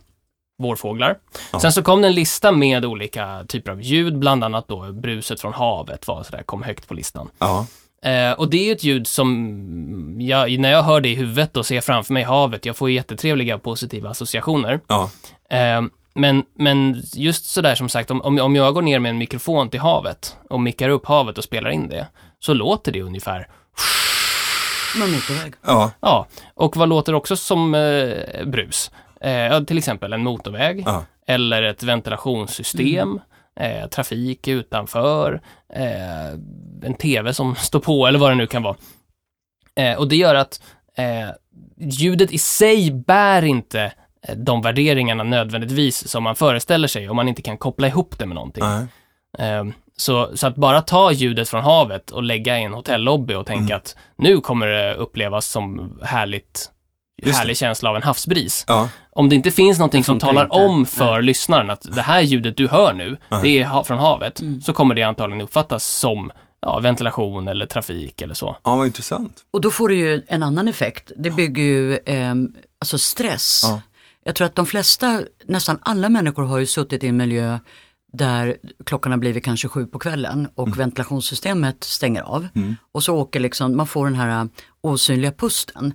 vårfåglar. 0.64 1.18
Ja. 1.52 1.60
Sen 1.60 1.72
så 1.72 1.84
kom 1.84 2.02
det 2.02 2.08
en 2.08 2.14
lista 2.14 2.52
med 2.52 2.86
olika 2.86 3.46
typer 3.48 3.72
av 3.72 3.82
ljud, 3.82 4.20
bland 4.20 4.44
annat 4.44 4.68
då 4.68 4.92
bruset 4.92 5.42
från 5.42 5.54
havet 5.54 6.08
var 6.08 6.24
sådär, 6.24 6.44
kom 6.44 6.64
högt 6.64 6.88
på 6.88 6.94
listan. 6.94 7.30
ja. 7.40 7.66
Eh, 8.04 8.32
och 8.32 8.50
det 8.50 8.70
är 8.70 8.76
ett 8.76 8.84
ljud 8.84 9.08
som, 9.08 10.18
jag, 10.22 10.60
när 10.60 10.72
jag 10.72 10.84
hör 10.84 11.02
det 11.02 11.10
i 11.10 11.16
huvudet 11.16 11.58
och 11.58 11.66
ser 11.66 11.82
framför 11.82 12.14
mig 12.14 12.24
havet, 12.24 12.66
jag 12.66 12.76
får 12.78 12.90
jättetrevliga 12.92 13.58
positiva 13.58 14.10
associationer. 14.10 14.80
ja. 14.88 15.10
Eh, 15.50 15.82
men, 16.14 16.44
men 16.56 17.02
just 17.14 17.46
sådär 17.46 17.76
som 17.76 17.90
sagt, 17.90 18.12
om, 18.12 18.22
om 18.40 18.56
jag 18.56 18.74
går 18.74 18.82
ner 18.82 19.00
med 19.00 19.10
en 19.10 19.18
mikrofon 19.18 19.70
till 19.70 19.80
havet 19.80 20.38
och 20.50 20.60
mickar 20.62 20.90
upp 20.90 21.06
havet 21.06 21.38
och 21.38 21.44
spelar 21.44 21.70
in 21.70 21.90
det, 21.90 22.08
så 22.40 22.54
låter 22.54 22.92
det 22.92 23.02
ungefär 23.02 23.48
en 25.04 25.12
motorväg. 25.12 25.54
ja. 25.66 25.92
Ja, 26.02 26.28
och 26.54 26.78
vad 26.78 26.90
låter 26.90 27.14
också 27.14 27.36
som 27.36 27.76
eh, 27.76 28.46
brus? 28.46 28.92
Eh, 29.22 29.64
till 29.64 29.78
exempel 29.78 30.14
en 30.14 30.24
motorväg 30.24 30.84
Ja. 30.86 31.04
eller 31.28 31.64
ett 31.64 31.84
ventilationssystem, 31.84 33.20
eh, 33.60 33.88
trafik 33.88 34.48
utanför, 34.48 35.42
eh, 35.74 36.28
en 36.84 36.94
tv 37.00 37.34
som 37.34 37.56
står 37.56 37.80
på 37.80 38.08
eller 38.08 38.20
vad 38.20 38.32
det 38.32 38.36
nu 38.36 38.48
kan 38.48 38.64
vara. 38.64 38.76
Eh, 39.76 39.98
och 39.98 40.08
det 40.08 40.16
gör 40.16 40.36
att 40.36 40.62
eh, 40.98 41.30
ljudet 41.78 42.32
i 42.32 42.38
sig 42.38 42.92
bär 42.92 43.44
inte 43.46 43.92
eh, 44.28 44.36
de 44.36 44.62
värderingarna 44.62 45.24
nödvändigtvis 45.24 46.08
som 46.08 46.24
man 46.24 46.36
föreställer 46.36 46.88
sig 46.88 47.10
om 47.10 47.16
man 47.16 47.28
inte 47.28 47.42
kan 47.42 47.58
koppla 47.58 47.88
ihop 47.88 48.20
det 48.20 48.26
med 48.26 48.36
någonting. 48.36 48.64
Eh, 49.40 49.66
Så, 50.00 50.38
så 50.38 50.48
att 50.48 50.56
bara 50.56 50.82
ta 50.82 51.12
ljudet 51.12 51.50
från 51.50 51.64
havet 51.64 52.12
och 52.12 52.24
lägga 52.24 52.60
i 52.60 52.64
en 52.64 52.74
hotellobby 52.74 53.34
och 53.34 53.46
tänka 53.46 53.64
Mm. 53.74 53.78
att 53.78 53.96
nu 54.18 54.42
kommer 54.42 54.68
det 54.68 54.94
upplevas 54.94 55.46
som 55.46 56.00
härligt, 56.04 56.72
Just 57.18 57.34
det. 57.34 57.40
härlig 57.40 57.58
känsla 57.58 57.90
av 57.90 57.96
en 57.96 58.04
havsbris. 58.04 58.66
Ja. 58.68 58.90
Om 59.12 59.30
det 59.30 59.36
inte 59.36 59.52
finns 59.52 59.78
någonting 59.80 60.02
Det 60.02 60.06
som 60.06 60.20
talar 60.20 60.44
inte. 60.44 60.56
om 60.56 60.86
för 60.86 61.22
lyssnaren 61.22 61.70
att 61.70 61.82
det 61.96 62.02
här 62.02 62.22
ljudet 62.22 62.58
du 62.58 62.68
hör 62.68 62.94
nu, 62.94 63.18
Nej. 63.30 63.40
det 63.44 63.50
är 63.50 63.66
ha- 63.66 63.84
från 63.84 63.98
havet, 64.00 64.40
Mm. 64.42 64.62
så 64.62 64.74
kommer 64.74 64.96
det 64.96 65.04
antagligen 65.04 65.42
uppfattas 65.42 65.86
som 65.86 66.32
ja, 66.62 66.80
ventilation 66.80 67.48
eller 67.48 67.66
trafik 67.66 68.22
eller 68.22 68.34
så. 68.34 68.58
ja, 68.64 68.76
vad 68.76 68.86
intressant. 68.88 69.44
Och 69.52 69.62
då 69.62 69.72
får 69.72 69.90
du 69.90 69.96
ju 69.96 70.22
en 70.28 70.44
annan 70.44 70.68
effekt. 70.68 71.12
Det 71.18 71.30
bygger 71.32 71.64
ju 71.64 72.00
ehm, 72.06 72.54
alltså 72.82 72.98
stress. 72.98 73.62
Ja. 73.64 73.82
Jag 74.24 74.36
tror 74.36 74.46
att 74.46 74.56
de 74.56 74.66
flesta, 74.66 75.22
nästan 75.46 75.80
alla 75.82 76.10
människor 76.10 76.44
har 76.44 76.58
ju 76.58 76.66
suttit 76.66 77.04
i 77.04 77.08
en 77.08 77.18
miljö 77.18 77.60
där 78.14 78.58
klockan 78.86 79.12
har 79.12 79.20
blivit 79.20 79.44
kanske 79.46 79.68
sju 79.68 79.86
på 79.86 80.00
kvällen 80.00 80.48
och 80.56 80.80
ventilationssystemet 80.80 81.84
stänger 81.84 82.22
av. 82.22 82.48
Mm. 82.56 82.76
Och 82.92 83.04
så 83.04 83.16
åker 83.16 83.40
liksom, 83.40 83.78
man 83.78 83.88
får 83.88 84.06
den 84.06 84.16
här 84.16 84.50
osynliga 84.88 85.32
pusten. 85.32 85.94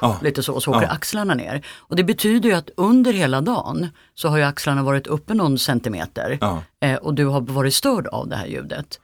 Ja. 0.00 0.18
Lite 0.22 0.42
så, 0.42 0.52
och 0.54 0.62
så 0.62 0.70
åker 0.70 0.82
Ja. 0.82 0.88
axlarna 0.88 1.34
ner. 1.34 1.62
Och 1.78 1.96
det 1.96 2.04
betyder 2.04 2.48
ju 2.48 2.54
att 2.54 2.70
under 2.76 3.12
hela 3.12 3.40
dagen 3.40 3.88
så 4.14 4.28
har 4.28 4.36
ju 4.36 4.42
axlarna 4.44 4.82
varit 4.82 5.06
uppe 5.06 5.34
någon 5.34 5.58
centimeter. 5.58 6.38
Ja. 6.40 6.62
Eh, 6.80 6.94
och 6.96 7.14
du 7.14 7.26
har 7.26 7.40
varit 7.40 7.74
störd 7.74 8.06
av 8.06 8.28
det 8.28 8.36
här 8.36 8.46
ljudet. 8.46 8.98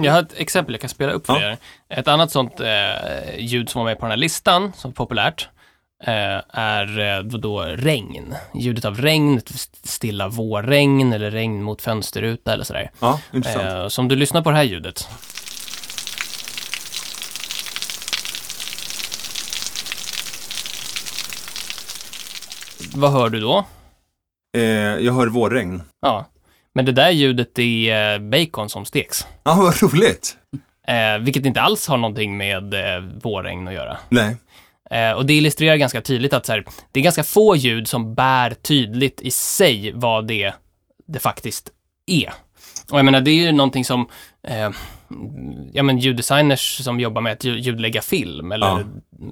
Jag 0.00 0.12
har 0.12 0.22
ett 0.22 0.32
exempel 0.36 0.74
jag 0.74 0.80
kan 0.80 0.90
spela 0.90 1.12
upp 1.12 1.26
för 1.26 1.40
Ja. 1.40 1.48
er. 1.50 1.56
Ett 1.88 2.08
annat 2.08 2.30
sånt 2.30 2.60
eh, 2.60 3.38
ljud 3.38 3.68
som 3.70 3.78
var 3.78 3.84
med 3.86 3.98
på 3.98 4.04
den 4.04 4.10
här 4.10 4.16
listan, 4.16 4.72
som 4.76 4.90
är 4.90 4.94
populärt, 4.94 5.48
eh, 6.04 6.40
är 6.48 6.98
eh, 7.18 7.22
då 7.22 7.62
regn. 7.62 8.34
Ljudet 8.54 8.84
av 8.84 9.00
regn, 9.00 9.40
stilla 9.82 10.28
vårregn 10.28 11.12
eller 11.12 11.30
regn 11.30 11.62
mot 11.62 11.82
fönsterruta 11.82 12.52
eller 12.52 12.64
sådär. 12.64 12.90
Ja, 13.00 13.20
intressant. 13.32 13.64
Eh, 13.64 13.88
så 13.88 14.00
om 14.02 14.08
du 14.08 14.16
lyssnar 14.16 14.42
på 14.42 14.50
det 14.50 14.56
här 14.56 14.64
ljudet. 14.64 15.08
Vad 22.96 23.12
hör 23.12 23.30
du 23.30 23.40
då? 23.40 23.64
Eh, 24.56 24.62
jag 24.98 25.12
hör 25.12 25.26
vårregn. 25.26 25.82
Ja, 26.00 26.26
men 26.74 26.84
det 26.84 26.92
där 26.92 27.10
ljudet 27.10 27.58
är 27.58 28.14
eh, 28.14 28.18
bacon 28.18 28.68
som 28.68 28.84
steks. 28.84 29.26
Ja, 29.44 29.54
vad 29.54 29.82
roligt. 29.82 30.36
Eh, 30.88 31.18
vilket 31.20 31.46
inte 31.46 31.60
alls 31.60 31.88
har 31.88 31.96
någonting 31.96 32.36
med 32.36 32.74
eh, 32.74 33.02
vårregn 33.22 33.68
att 33.68 33.74
göra. 33.74 33.98
Nej. 34.08 34.36
Eh, 34.90 35.12
och 35.12 35.26
det 35.26 35.34
illustrerar 35.34 35.76
ganska 35.76 36.00
tydligt 36.00 36.32
att 36.32 36.46
så 36.46 36.52
här, 36.52 36.64
det 36.92 37.00
är 37.00 37.04
ganska 37.04 37.24
få 37.24 37.56
ljud 37.56 37.88
som 37.88 38.14
bär 38.14 38.50
tydligt 38.50 39.20
i 39.20 39.30
sig 39.30 39.92
vad 39.94 40.26
det, 40.26 40.52
det 41.06 41.18
faktiskt 41.18 41.70
är. 42.06 42.32
Och 42.90 42.98
jag 42.98 43.04
menar, 43.04 43.20
det 43.20 43.30
är 43.30 43.34
ju 43.46 43.52
någonting 43.52 43.84
som, 43.84 44.08
eh, 44.42 44.70
ja, 45.72 45.82
men 45.82 45.98
ljuddesigners 45.98 46.84
som 46.84 47.00
jobbar 47.00 47.20
med 47.22 47.32
att 47.32 47.44
lju- 47.44 47.58
ljudlägga 47.58 48.02
film 48.02 48.52
eller 48.52 48.66
Ja. 48.66 48.84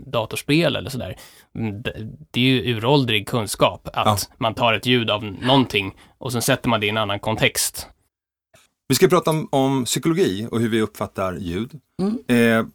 datorspel 0.06 0.76
eller 0.76 0.90
sådär. 0.90 1.16
Mm, 1.58 1.82
Det, 2.30 2.40
är 2.40 2.44
ju 2.44 2.76
uråldrig 2.76 3.28
kunskap 3.28 3.88
att 3.92 4.30
man 4.38 4.54
tar 4.54 4.72
ett 4.72 4.86
ljud 4.86 5.10
av 5.10 5.24
någonting 5.24 5.94
och 6.18 6.32
sen 6.32 6.42
sätter 6.42 6.68
man 6.68 6.80
det 6.80 6.86
i 6.86 6.88
en 6.88 6.96
annan 6.96 7.20
kontext. 7.20 7.88
Vi 8.88 8.94
ska 8.94 9.08
prata 9.08 9.30
om, 9.30 9.48
om 9.52 9.84
psykologi 9.84 10.48
och 10.50 10.60
hur 10.60 10.68
vi 10.68 10.80
uppfattar 10.80 11.36
ljud. 11.36 11.70
Mm. 12.02 12.60
Eh, 12.60 12.66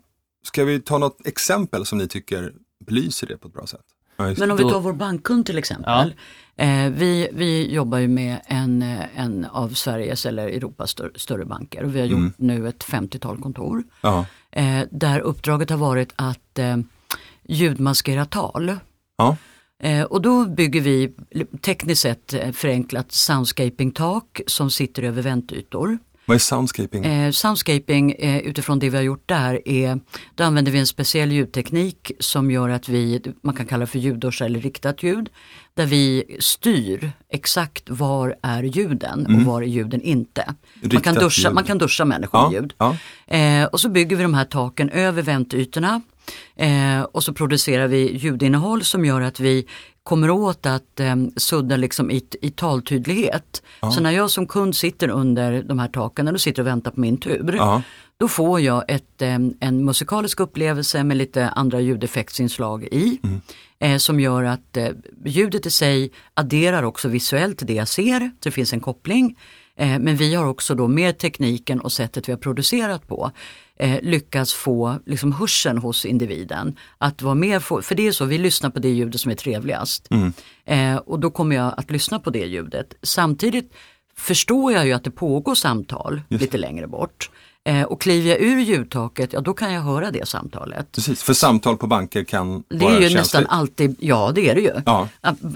ska 0.44 0.64
vi 0.64 0.80
ta 0.80 0.98
något 0.98 1.28
exempel 1.28 1.86
som 1.86 1.98
ni 1.98 2.08
tycker 2.08 2.54
belyser 2.86 3.28
det 3.28 3.38
på 3.38 3.48
ett 3.48 3.54
bra 3.54 3.66
sätt? 3.68 3.86
Ja, 4.20 4.34
Men 4.38 4.52
om 4.52 4.58
Då- 4.58 4.68
vi 4.68 4.74
tar 4.74 4.80
vår 4.80 4.94
bankkund 4.94 5.46
till 5.46 5.58
exempel. 5.58 6.14
Eh, 6.58 6.90
vi, 6.90 7.30
vi 7.34 7.74
jobbar 7.74 7.98
ju 7.98 8.08
med 8.08 8.40
en, 8.46 8.82
en 9.16 9.46
av 9.46 9.70
Sveriges 9.70 10.26
eller 10.26 10.48
Europas 10.48 10.90
större, 10.90 11.12
större 11.16 11.46
banker 11.46 11.84
och 11.84 11.96
vi 11.96 12.00
har 12.00 12.08
gjort 12.08 12.18
Mm. 12.20 12.34
nu 12.38 12.68
ett 12.70 12.84
50-tal 12.84 13.42
kontor. 13.42 13.84
ja. 14.02 14.26
Eh, 14.52 14.82
där 14.92 15.20
uppdraget 15.20 15.70
har 15.70 15.78
varit 15.78 16.14
att 16.16 16.60
eh, 16.60 16.78
ljudmaskera 17.44 18.26
tal. 18.26 18.76
Ja. 19.18 19.38
Eh, 19.84 20.04
och 20.04 20.22
då 20.22 20.46
bygger 20.46 20.82
vi 20.82 21.14
tekniskt 21.62 22.02
sett 22.02 22.34
eh, 22.34 22.52
förenklat 22.52 23.12
soundscaping-tak 23.12 24.42
som 24.48 24.72
sitter 24.72 25.04
över 25.04 25.22
väntytor. 25.22 25.98
Vad 26.30 26.36
är 26.36 26.40
soundscaping? 26.40 27.06
Eh, 27.06 27.32
soundscaping 27.32 28.12
eh, 28.12 28.38
utifrån 28.38 28.80
det 28.80 28.90
vi 28.90 28.98
har 28.98 29.04
gjort 29.04 29.24
där 29.30 29.68
är, 29.68 30.00
då 30.36 30.44
använder 30.44 30.72
vi 30.72 30.80
en 30.80 30.88
speciell 30.88 31.32
ljudteknik 31.32 32.12
som 32.20 32.52
gör 32.52 32.70
att 32.70 32.90
vi, 32.90 33.22
man 33.42 33.56
kan 33.56 33.66
kalla 33.66 33.88
för 33.88 34.00
ljudduschar 34.00 34.46
eller 34.46 34.60
riktat 34.60 35.04
ljud, 35.04 35.30
där 35.74 35.86
vi 35.86 36.24
styr 36.40 37.12
exakt 37.30 37.90
var 37.90 38.36
är 38.42 38.64
ljuden 38.64 39.26
och 39.26 39.42
var 39.46 39.62
är 39.62 39.66
ljuden 39.66 40.02
inte. 40.02 40.54
Man 40.82 41.02
kan, 41.02 41.12
Mm. 41.14 41.24
Duscha, 41.24 41.48
ljud. 41.48 41.56
man 41.56 41.64
kan 41.64 41.78
duscha 41.78 42.06
människor 42.06 42.40
med 42.40 42.58
ja. 42.58 42.62
ljud. 42.62 42.74
Ja. 42.78 42.96
Eh, 43.38 43.66
och 43.66 43.80
så 43.80 43.90
bygger 43.90 44.16
vi 44.16 44.24
de 44.24 44.34
här 44.34 44.46
taken 44.46 44.90
över 44.90 45.22
väntytorna 45.22 46.02
eh, 46.56 47.02
och 47.02 47.24
så 47.24 47.34
producerar 47.34 47.88
vi 47.88 48.18
ljudinnehåll 48.18 48.84
som 48.84 49.06
gör 49.06 49.22
att 49.22 49.40
vi 49.40 49.66
kommer 50.04 50.30
åt 50.30 50.66
att 50.66 51.00
eh, 51.00 51.16
sudda 51.38 51.78
liksom 51.78 52.12
i, 52.12 52.24
i 52.42 52.50
taltydlighet. 52.52 53.62
Så 53.94 54.02
när 54.02 54.12
jag 54.12 54.30
som 54.32 54.48
kund 54.48 54.76
sitter 54.76 55.10
under 55.10 55.64
de 55.64 55.80
här 55.80 55.88
taken, 55.88 56.28
eller 56.28 56.38
sitter 56.38 56.62
och 56.62 56.68
väntar 56.68 56.92
på 56.92 57.00
min 57.00 57.18
tur, 57.18 57.54
Ja. 57.58 57.82
då 58.20 58.28
får 58.28 58.62
jag 58.62 58.84
ett, 58.88 59.22
eh, 59.22 59.38
en 59.60 59.86
musikalisk 59.86 60.40
upplevelse 60.40 61.04
med 61.04 61.18
lite 61.18 61.50
andra 61.50 61.80
ljudeffektsinslag 61.82 62.84
i. 62.84 63.20
Eh, 63.80 63.98
som 63.98 64.20
gör 64.20 64.44
att 64.44 64.78
eh, 64.78 64.88
ljudet 65.26 65.66
i 65.66 65.72
sig 65.72 66.12
adderar 66.34 66.84
också 66.84 67.08
visuellt 67.08 67.68
det 67.68 67.74
jag 67.74 67.88
ser, 67.88 68.20
så 68.20 68.30
det 68.40 68.52
finns 68.52 68.74
en 68.74 68.80
koppling. 68.80 69.38
Eh, 69.78 70.00
men 70.00 70.16
vi 70.16 70.36
har 70.36 70.46
också 70.46 70.76
då 70.76 70.88
med 70.88 71.18
tekniken 71.18 71.80
och 71.82 71.92
sättet 71.92 72.28
vi 72.28 72.32
har 72.32 72.40
producerat 72.40 73.08
på 73.08 73.32
eh, 73.80 74.02
lyckats 74.02 74.54
få 74.54 75.00
liksom 75.06 75.32
hörseln 75.32 75.78
hos 75.78 76.06
individen. 76.06 76.76
Att 76.98 77.22
vara 77.22 77.36
med, 77.36 77.64
få, 77.64 77.82
för 77.82 77.96
det 77.96 78.08
är 78.08 78.12
så, 78.12 78.26
vi 78.26 78.38
lyssnar 78.38 78.70
på 78.70 78.80
det 78.80 78.90
ljudet 78.90 79.22
som 79.22 79.32
är 79.32 79.36
trevligast. 79.36 80.08
Eh, 80.66 80.96
och 80.96 81.20
då 81.20 81.32
kommer 81.32 81.56
jag 81.56 81.74
att 81.78 81.92
lyssna 81.92 82.20
på 82.20 82.30
det 82.30 82.46
ljudet. 82.46 82.94
Samtidigt 83.02 83.74
förstår 84.16 84.74
jag 84.74 84.86
ju 84.86 84.94
att 84.94 85.04
det 85.04 85.12
pågår 85.12 85.56
samtal 85.56 86.22
lite 86.30 86.58
längre 86.58 86.88
bort. 86.88 87.30
Eh, 87.66 87.84
och 87.84 88.02
kliver 88.02 88.30
jag 88.30 88.40
ur 88.42 88.60
ljudtaket, 88.60 89.34
ja 89.34 89.42
då 89.42 89.54
kan 89.54 89.74
jag 89.74 89.82
höra 89.82 90.12
det 90.12 90.28
samtalet. 90.28 90.92
Precis, 90.92 91.24
för 91.24 91.34
samtal 91.34 91.78
på 91.78 91.88
banker 91.88 92.24
kan 92.24 92.64
Det 92.70 92.78
vara 92.78 92.92
är 92.92 92.96
ju 92.96 93.02
känsligt. 93.02 93.18
nästan 93.18 93.46
alltid, 93.48 93.96
ja 94.00 94.32
det 94.36 94.50
är 94.50 94.56
det 94.56 94.62
ju. 94.62 94.74
Ja. 94.86 95.08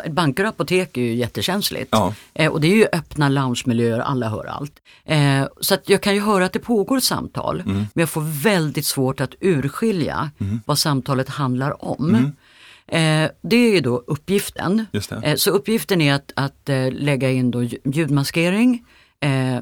Banker 0.09 0.43
och 0.43 0.49
apotek 0.49 0.97
är 0.97 1.01
ju 1.01 1.15
jättekänsligt. 1.15 1.87
Ja. 1.91 2.13
Eh, 2.33 2.51
och 2.51 2.61
det 2.61 2.67
är 2.67 2.75
ju 2.75 2.85
öppna 2.93 3.29
loungemiljöer, 3.29 3.99
alla 3.99 4.29
hör 4.29 4.45
allt. 4.45 4.73
Eh, 5.05 5.43
så 5.61 5.73
att 5.73 5.89
jag 5.89 6.01
kan 6.01 6.13
ju 6.15 6.21
höra 6.21 6.45
att 6.45 6.53
det 6.53 6.59
pågår 6.59 6.99
samtal, 6.99 7.59
Mm. 7.59 7.73
men 7.75 7.87
jag 8.01 8.09
får 8.09 8.43
väldigt 8.43 8.85
svårt 8.85 9.21
att 9.21 9.35
urskilja 9.39 10.31
vad 10.65 10.79
samtalet 10.79 11.29
handlar 11.29 11.85
om. 11.85 12.15
Eh, 12.87 13.29
det 13.41 13.55
är 13.55 13.71
ju 13.73 13.79
då 13.81 14.03
uppgiften. 14.07 14.71
Mm. 14.71 14.85
Det. 14.91 15.27
Eh, 15.27 15.35
så 15.35 15.49
uppgiften 15.51 16.01
är 16.01 16.13
att, 16.13 16.31
att 16.35 16.69
eh, 16.69 16.91
lägga 16.91 17.31
in 17.31 17.51
då 17.51 17.61
lj- 17.61 17.77
ljudmaskering, 17.93 18.85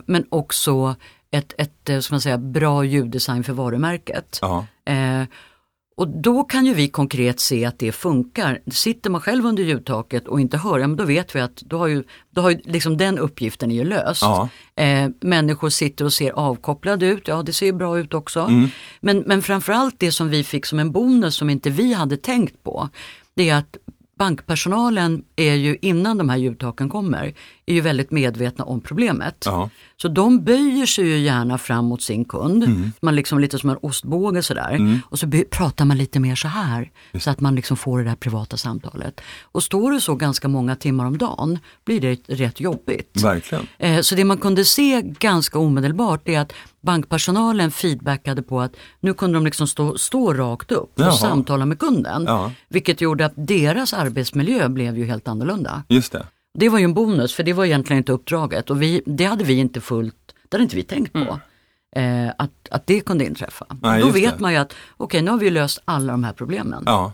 men 0.05 0.25
också 0.29 0.95
ett, 1.31 1.53
ett 1.57 1.89
eh, 1.89 1.99
ska 1.99 2.13
man 2.13 2.21
säga, 2.21 2.37
bra 2.37 2.83
ljuddesign 2.83 3.43
för 3.43 3.53
varumärket. 3.53 4.39
Eh, 4.85 5.23
och 5.97 6.07
då 6.07 6.43
kan 6.43 6.65
ju 6.65 6.73
vi 6.73 6.87
konkret 6.87 7.39
se 7.39 7.65
att 7.65 7.79
det 7.79 7.91
funkar. 7.91 8.59
Sitter 8.71 9.09
man 9.09 9.21
själv 9.21 9.45
under 9.45 9.63
ljudtaket 9.63 10.27
och 10.27 10.41
inte 10.41 10.57
hör, 10.57 10.79
ja 10.79 10.87
men 10.87 10.97
då 10.97 11.03
vet 11.03 11.35
vi 11.35 11.39
att 11.39 11.55
då 11.55 11.77
har 11.77 11.87
ju, 11.87 12.03
då 12.29 12.41
har 12.41 12.49
ju 12.49 12.61
liksom 12.63 12.97
den 12.97 13.17
uppgiften 13.17 13.71
är 13.71 13.75
ju 13.75 13.83
löst. 13.83 14.23
Eh, 14.75 15.09
människor 15.21 15.69
sitter 15.69 16.05
och 16.05 16.13
ser 16.13 16.31
avkopplade 16.31 17.05
ut, 17.05 17.27
ja 17.27 17.43
det 17.43 17.53
ser 17.53 17.65
ju 17.65 17.73
bra 17.73 17.99
ut 17.99 18.13
också. 18.13 18.39
Mm. 18.39 18.69
Men, 18.99 19.19
men 19.19 19.41
framförallt 19.41 19.95
det 19.99 20.11
som 20.11 20.29
vi 20.29 20.43
fick 20.43 20.65
som 20.65 20.79
en 20.79 20.91
bonus 20.91 21.35
som 21.35 21.49
inte 21.49 21.69
vi 21.69 21.93
hade 21.93 22.17
tänkt 22.17 22.63
på, 22.63 22.89
det 23.35 23.49
är 23.49 23.55
att 23.55 23.77
bankpersonalen 24.21 25.23
är 25.35 25.53
ju 25.53 25.77
innan 25.81 26.17
de 26.17 26.29
här 26.29 26.37
ljudtaken 26.37 26.89
kommer, 26.89 27.33
är 27.65 27.73
ju 27.73 27.81
väldigt 27.81 28.11
medvetna 28.11 28.63
om 28.65 28.81
problemet. 28.81 29.43
Ja. 29.45 29.69
Så 30.01 30.07
de 30.07 30.43
böjer 30.43 30.85
sig 30.85 31.05
ju 31.07 31.17
gärna 31.17 31.57
fram 31.57 31.85
mot 31.85 32.01
sin 32.01 32.25
kund, 32.25 32.63
Mm. 32.63 32.91
man 33.01 33.15
liksom 33.15 33.39
lite 33.39 33.59
som 33.59 33.69
en 33.69 33.77
ostbåge 33.81 34.43
sådär. 34.43 34.99
Och 35.09 35.19
så 35.19 35.31
pratar 35.51 35.85
man 35.85 35.97
lite 35.97 36.19
mer 36.19 36.35
så 36.35 36.47
här, 36.47 36.91
så 37.19 37.29
att 37.29 37.39
man 37.39 37.55
liksom 37.55 37.77
får 37.77 37.99
det 37.99 38.03
där 38.05 38.15
privata 38.15 38.57
samtalet. 38.57 39.21
Och 39.41 39.63
står 39.63 39.91
det 39.91 40.01
så 40.01 40.15
ganska 40.15 40.47
många 40.47 40.75
timmar 40.75 41.05
om 41.05 41.17
dagen 41.17 41.59
blir 41.85 42.01
det 42.01 42.15
rätt 42.27 42.59
jobbigt. 42.59 43.21
Verkligen. 43.23 43.67
Eh, 43.77 44.01
Så 44.01 44.15
det 44.15 44.23
man 44.25 44.37
kunde 44.37 44.65
se 44.65 45.01
ganska 45.19 45.59
omedelbart 45.59 46.27
är 46.29 46.39
att 46.39 46.53
bankpersonalen 46.81 47.71
feedbackade 47.71 48.41
på 48.43 48.61
att 48.61 48.75
nu 48.99 49.13
kunde 49.13 49.37
de 49.37 49.45
liksom 49.45 49.67
stå, 49.67 49.97
stå 49.97 50.33
rakt 50.33 50.71
upp 50.71 50.93
och 50.99 51.01
Jaha. 51.05 51.11
samtala 51.11 51.65
med 51.65 51.79
kunden. 51.79 52.23
Ja. 52.27 52.51
Vilket 52.69 53.01
gjorde 53.01 53.25
att 53.25 53.33
deras 53.35 53.93
arbetsmiljö 53.93 54.69
blev 54.69 54.97
ju 54.97 55.05
helt 55.05 55.27
annorlunda. 55.27 55.83
Just 55.89 56.11
det. 56.11 56.25
Det 56.53 56.69
var 56.69 56.79
ju 56.79 56.85
en 56.85 56.93
bonus 56.93 57.33
för 57.33 57.43
det 57.43 57.53
var 57.53 57.65
egentligen 57.65 57.97
inte 57.97 58.11
uppdraget 58.11 58.69
och 58.69 58.81
vi, 58.81 59.01
det 59.05 59.25
hade 59.25 59.43
vi 59.43 59.53
inte 59.53 59.81
fullt, 59.81 60.35
det 60.49 60.55
hade 60.57 60.63
inte 60.63 60.75
vi 60.75 60.83
tänkt 60.83 61.13
på. 61.13 61.39
Eh, 61.95 62.29
att, 62.37 62.51
att 62.71 62.87
det 62.87 62.99
kunde 62.99 63.25
inträffa. 63.25 63.65
Nej, 63.81 64.01
Då 64.01 64.09
vet 64.09 64.33
det. 64.37 64.39
man 64.41 64.51
ju 64.51 64.57
att 64.57 64.73
okej 64.97 65.21
nu 65.21 65.31
har 65.31 65.37
vi 65.37 65.49
löst 65.49 65.81
alla 65.85 66.13
de 66.13 66.23
här 66.23 66.33
problemen. 66.33 66.83
Ja. 66.85 67.13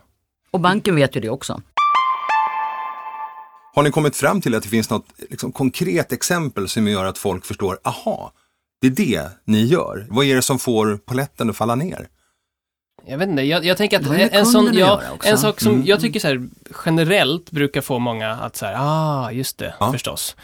Och 0.51 0.59
banken 0.59 0.95
vet 0.95 1.15
ju 1.15 1.19
det 1.21 1.29
också. 1.29 1.61
Har 3.75 3.83
ni 3.83 3.91
kommit 3.91 4.15
fram 4.15 4.41
till 4.41 4.55
att 4.55 4.63
det 4.63 4.69
finns 4.69 4.89
något 4.89 5.05
liksom, 5.29 5.51
konkret 5.51 6.11
exempel 6.11 6.67
som 6.67 6.87
gör 6.87 7.05
att 7.05 7.17
folk 7.17 7.45
förstår, 7.45 7.79
aha, 7.83 8.31
det 8.81 8.87
är 8.87 8.91
det 8.91 9.31
ni 9.45 9.65
gör. 9.65 10.07
Vad 10.09 10.25
är 10.25 10.35
det 10.35 10.41
som 10.41 10.59
får 10.59 10.97
poletten 11.05 11.49
att 11.49 11.57
falla 11.57 11.75
ner? 11.75 12.07
Jag 13.05 13.17
vet 13.17 13.29
inte, 13.29 13.41
jag, 13.41 13.65
jag 13.65 13.77
tänker 13.77 13.99
att 13.99 14.31
en, 14.33 14.45
sån, 14.45 14.73
ja, 14.73 15.01
en 15.23 15.37
sak 15.37 15.59
som 15.59 15.73
Mm. 15.73 15.85
jag 15.85 15.99
tycker 16.01 16.19
så 16.19 16.27
här, 16.27 16.47
generellt 16.85 17.51
brukar 17.51 17.81
få 17.81 17.99
många 17.99 18.31
att 18.31 18.55
säga, 18.55 18.77
ah, 18.81 19.31
just 19.31 19.57
det, 19.57 19.73
Ja. 19.79 19.91
förstås. 19.91 20.35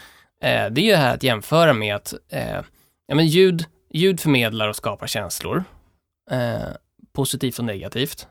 Eh, 0.42 0.66
det 0.70 0.80
är 0.80 0.84
ju 0.84 0.90
det 0.90 0.96
här 0.96 1.14
att 1.14 1.22
jämföra 1.22 1.72
med 1.72 1.96
att 1.96 2.14
eh, 2.28 2.60
ja, 3.06 3.14
men 3.14 3.26
ljud, 3.26 3.64
ljud 3.92 4.20
förmedlar 4.20 4.68
och 4.68 4.76
skapar 4.76 5.06
känslor, 5.06 5.64
eh, 6.30 6.68
positivt 7.12 7.58
och 7.58 7.64
negativt. 7.64 8.28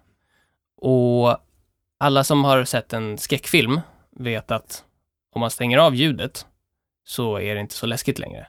Och 0.81 1.37
alla 1.99 2.23
som 2.23 2.43
har 2.43 2.63
sett 2.65 2.93
en 2.93 3.17
skräckfilm 3.17 3.81
vet 4.19 4.51
att 4.51 4.83
om 5.35 5.39
man 5.39 5.51
stänger 5.51 5.77
av 5.77 5.95
ljudet 5.95 6.45
så 7.05 7.39
är 7.39 7.55
det 7.55 7.61
inte 7.61 7.75
så 7.75 7.85
läskigt 7.85 8.19
längre. 8.19 8.47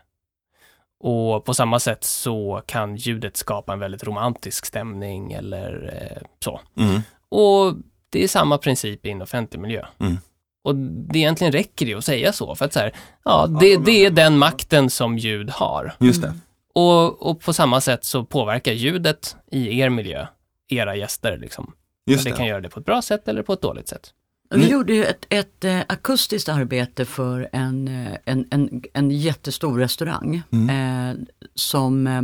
Och 1.06 1.44
på 1.44 1.54
samma 1.54 1.78
sätt 1.78 2.04
så 2.04 2.62
kan 2.66 2.96
ljudet 2.96 3.36
skapa 3.36 3.72
en 3.72 3.78
väldigt 3.78 4.04
romantisk 4.04 4.66
stämning 4.66 5.32
eller 5.32 6.00
eh, 6.02 6.22
så. 6.44 6.60
Mm. 6.76 7.00
Och 7.28 7.74
det 8.10 8.24
är 8.24 8.28
samma 8.28 8.58
princip 8.58 9.06
i 9.06 9.10
en 9.10 9.22
offentlig 9.22 9.60
miljö. 9.60 9.86
Mm. 9.98 10.18
Och 10.62 10.74
det 10.76 11.18
egentligen 11.18 11.52
räcker 11.52 11.86
det 11.86 11.94
att 11.94 12.04
säga 12.04 12.32
så, 12.32 12.54
för 12.54 12.64
att 12.64 12.72
så 12.72 12.78
här, 12.78 12.92
ja, 13.24 13.46
det, 13.60 13.76
det 13.76 14.04
är 14.04 14.10
den 14.10 14.38
makten 14.38 14.90
som 14.90 15.18
ljud 15.18 15.50
har. 15.50 15.94
Just 16.00 16.22
det. 16.22 16.34
Och, 16.74 17.30
och 17.30 17.40
på 17.40 17.52
samma 17.52 17.80
sätt 17.80 18.04
så 18.04 18.24
påverkar 18.24 18.72
ljudet 18.72 19.36
i 19.50 19.80
er 19.80 19.88
miljö, 19.88 20.26
era 20.68 20.96
gäster 20.96 21.38
liksom. 21.38 21.72
Just 22.06 22.24
det 22.24 22.30
det. 22.30 22.36
kan 22.36 22.46
göra 22.46 22.60
det 22.60 22.68
på 22.68 22.80
ett 22.80 22.86
bra 22.86 23.02
sätt 23.02 23.28
eller 23.28 23.42
på 23.42 23.52
ett 23.52 23.62
dåligt 23.62 23.88
sätt. 23.88 24.10
Vi 24.54 24.64
Ni- 24.64 24.70
gjorde 24.70 24.94
ju 24.94 25.04
ett, 25.04 25.26
ett 25.28 25.64
eh, 25.64 25.80
akustiskt 25.88 26.48
arbete 26.48 27.04
för 27.04 27.48
en, 27.52 27.88
eh, 27.88 28.16
en, 28.24 28.46
en, 28.50 28.82
en 28.94 29.10
jättestor 29.10 29.78
restaurang. 29.78 30.42
Eh, 30.70 31.14
som, 31.54 32.06
eh, 32.06 32.22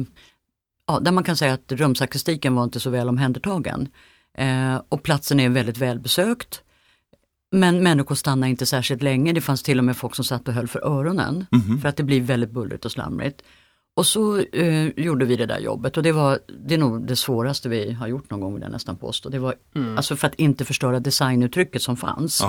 ja, 0.86 1.00
där 1.00 1.12
man 1.12 1.24
kan 1.24 1.36
säga 1.36 1.52
att 1.52 1.72
rumsakustiken 1.72 2.54
var 2.54 2.64
inte 2.64 2.80
så 2.80 2.90
väl 2.90 3.08
omhändertagen. 3.08 3.88
Eh, 4.38 4.82
och 4.88 5.02
platsen 5.02 5.40
är 5.40 5.48
väldigt 5.48 5.78
välbesökt. 5.78 6.62
Men 7.52 7.82
människor 7.82 8.14
stannar 8.14 8.48
inte 8.48 8.66
särskilt 8.66 9.02
länge. 9.02 9.32
Det 9.32 9.40
fanns 9.40 9.62
till 9.62 9.78
och 9.78 9.84
med 9.84 9.96
folk 9.96 10.14
som 10.14 10.24
satt 10.24 10.48
och 10.48 10.54
höll 10.54 10.68
för 10.68 10.86
öronen. 10.86 11.46
Mhm. 11.50 11.80
För 11.80 11.88
att 11.88 11.96
det 11.96 12.02
blir 12.02 12.20
väldigt 12.20 12.50
bullrigt 12.50 12.84
och 12.84 12.92
slamrigt. 12.92 13.42
Och 14.00 14.06
så 14.06 14.38
eh, 14.38 14.88
gjorde 14.96 15.24
vi 15.24 15.36
det 15.36 15.46
där 15.46 15.58
jobbet 15.58 15.96
och 15.96 16.02
det 16.02 16.12
var 16.12 16.38
det 16.66 16.74
är 16.74 16.78
nog 16.78 17.06
det 17.06 17.16
svåraste 17.16 17.68
vi 17.68 17.92
har 17.92 18.08
gjort 18.08 18.30
någon 18.30 18.40
gång 18.40 18.54
vill 18.54 18.62
jag 18.62 18.72
nästan 18.72 18.96
påstå. 18.96 19.28
Det 19.28 19.38
var 19.38 19.54
alltså 19.96 20.16
för 20.16 20.26
att 20.26 20.34
inte 20.34 20.64
förstöra 20.64 21.00
designuttrycket 21.00 21.82
som 21.82 21.96
fanns. 21.96 22.40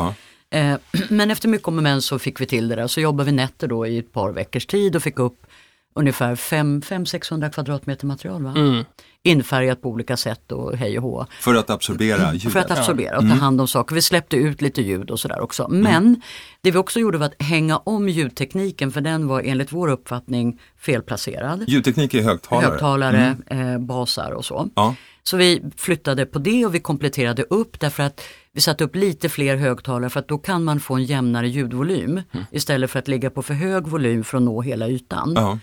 Eh, 0.50 0.78
men 1.10 1.32
efter 1.32 1.50
mycket 1.50 1.68
om 1.68 1.78
och 1.78 1.84
men 1.84 2.02
så 2.02 2.20
fick 2.20 2.42
vi 2.42 2.46
till 2.46 2.68
det 2.68 2.76
där. 2.76 2.88
Så 2.88 3.02
jobbade 3.02 3.26
vi 3.26 3.36
nätter 3.36 3.68
då 3.68 3.88
i 3.88 3.98
ett 3.98 4.14
par 4.14 4.32
veckors 4.32 4.66
tid 4.66 4.96
och 4.96 5.04
fick 5.04 5.20
upp 5.20 5.48
ungefär 5.96 6.36
500-600 6.36 7.52
kvadratmeter 7.52 8.06
material. 8.06 8.44
Va? 8.44 8.54
Mm. 8.58 8.86
Infärgat 9.24 9.82
på 9.82 9.90
olika 9.90 10.18
sätt 10.18 10.52
och 10.52 10.78
hej 10.78 10.98
och 10.98 11.04
hå. 11.04 11.26
För 11.40 11.56
att 11.56 11.70
absorbera 11.70 12.34
ljudet. 12.34 12.54
För 12.54 12.60
att 12.60 12.72
absorbera 12.72 13.18
och 13.18 13.24
ta 13.24 13.36
hand 13.36 13.62
om 13.62 13.68
saker. 13.68 13.96
Vi 13.96 14.02
släppte 14.02 14.38
ut 14.38 14.62
lite 14.62 14.82
ljud 14.82 15.12
och 15.12 15.20
sådär 15.20 15.42
också. 15.42 15.68
Men 15.70 16.22
det 16.62 16.72
vi 16.72 16.78
också 16.78 17.00
gjorde 17.00 17.18
var 17.18 17.26
att 17.26 17.42
hänga 17.42 17.78
om 17.78 18.10
ljudtekniken 18.10 18.92
för 18.92 19.02
den 19.02 19.28
var 19.28 19.42
enligt 19.42 19.72
vår 19.72 19.88
uppfattning 19.88 20.60
felplacerad. 20.80 21.64
Ljudteknik 21.68 22.14
är 22.14 22.22
högtalare. 22.22 22.72
Högtalare, 22.72 23.36
eh, 23.48 23.78
basar 23.78 24.32
och 24.32 24.46
så. 24.46 24.70
Ja. 24.76 24.96
Så 25.24 25.38
vi 25.38 25.64
flyttade 25.78 26.26
på 26.26 26.40
det 26.40 26.66
och 26.66 26.76
vi 26.76 26.80
kompletterade 26.80 27.44
upp 27.44 27.80
därför 27.80 28.04
att 28.04 28.22
vi 28.54 28.62
satte 28.62 28.84
upp 28.84 28.96
lite 28.96 29.30
fler 29.30 29.56
högtalare 29.56 30.10
för 30.10 30.20
att 30.20 30.28
då 30.28 30.38
kan 30.38 30.64
man 30.64 30.80
få 30.80 30.96
en 30.96 31.04
jämnare 31.04 31.50
ljudvolym 31.50 32.22
istället 32.52 32.92
för 32.92 33.00
att 33.00 33.08
ligga 33.08 33.30
på 33.30 33.42
för 33.42 33.54
hög 33.54 33.88
volym 33.88 34.24
för 34.24 34.38
att 34.38 34.44
nå 34.44 34.62
hela 34.62 34.88
ytan. 34.88 35.38
Eh, 35.38 35.56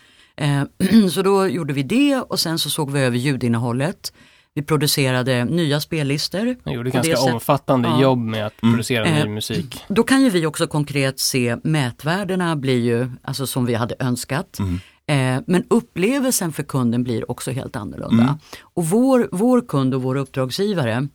så 1.11 1.23
då 1.23 1.47
gjorde 1.49 1.73
vi 1.73 1.83
det 1.83 2.16
och 2.16 2.40
sen 2.40 2.59
så 2.59 2.71
såg 2.71 2.90
vi 2.90 3.00
över 3.00 3.16
ljudinnehållet. 3.16 4.12
Vi 4.54 4.62
producerade 4.62 5.45
nya 5.45 5.80
spellistor. 5.80 6.57
Jag 6.64 6.75
gjorde 6.75 6.90
ganska 6.90 7.16
sätt- 7.16 7.33
omfattande 7.35 7.88
Ja. 7.88 8.02
jobb 8.02 8.18
med 8.18 8.47
att 8.47 8.57
producera 8.61 9.07
Eh, 9.07 9.25
ny 9.25 9.30
musik. 9.30 9.85
Då 9.88 10.02
kan 10.02 10.23
ju 10.23 10.30
vi 10.30 10.47
också 10.47 10.66
konkret 10.66 11.21
se 11.21 11.57
mätvärdena 11.64 12.57
blir 12.57 12.78
ju 12.80 13.11
alltså 13.23 13.47
som 13.47 13.66
vi 13.66 13.75
hade 13.75 13.95
önskat. 13.99 14.59
Eh, 15.07 15.40
men 15.47 15.64
upplevelsen 15.71 16.52
för 16.52 16.62
kunden 16.62 17.04
blir 17.04 17.30
också 17.30 17.50
helt 17.50 17.76
annorlunda. 17.76 18.38
Och 18.62 18.87
vår, 18.87 19.28
vår 19.33 19.61
kund 19.68 19.95
och 19.95 20.02
vår 20.02 20.16
uppdragsgivare, 20.16 21.09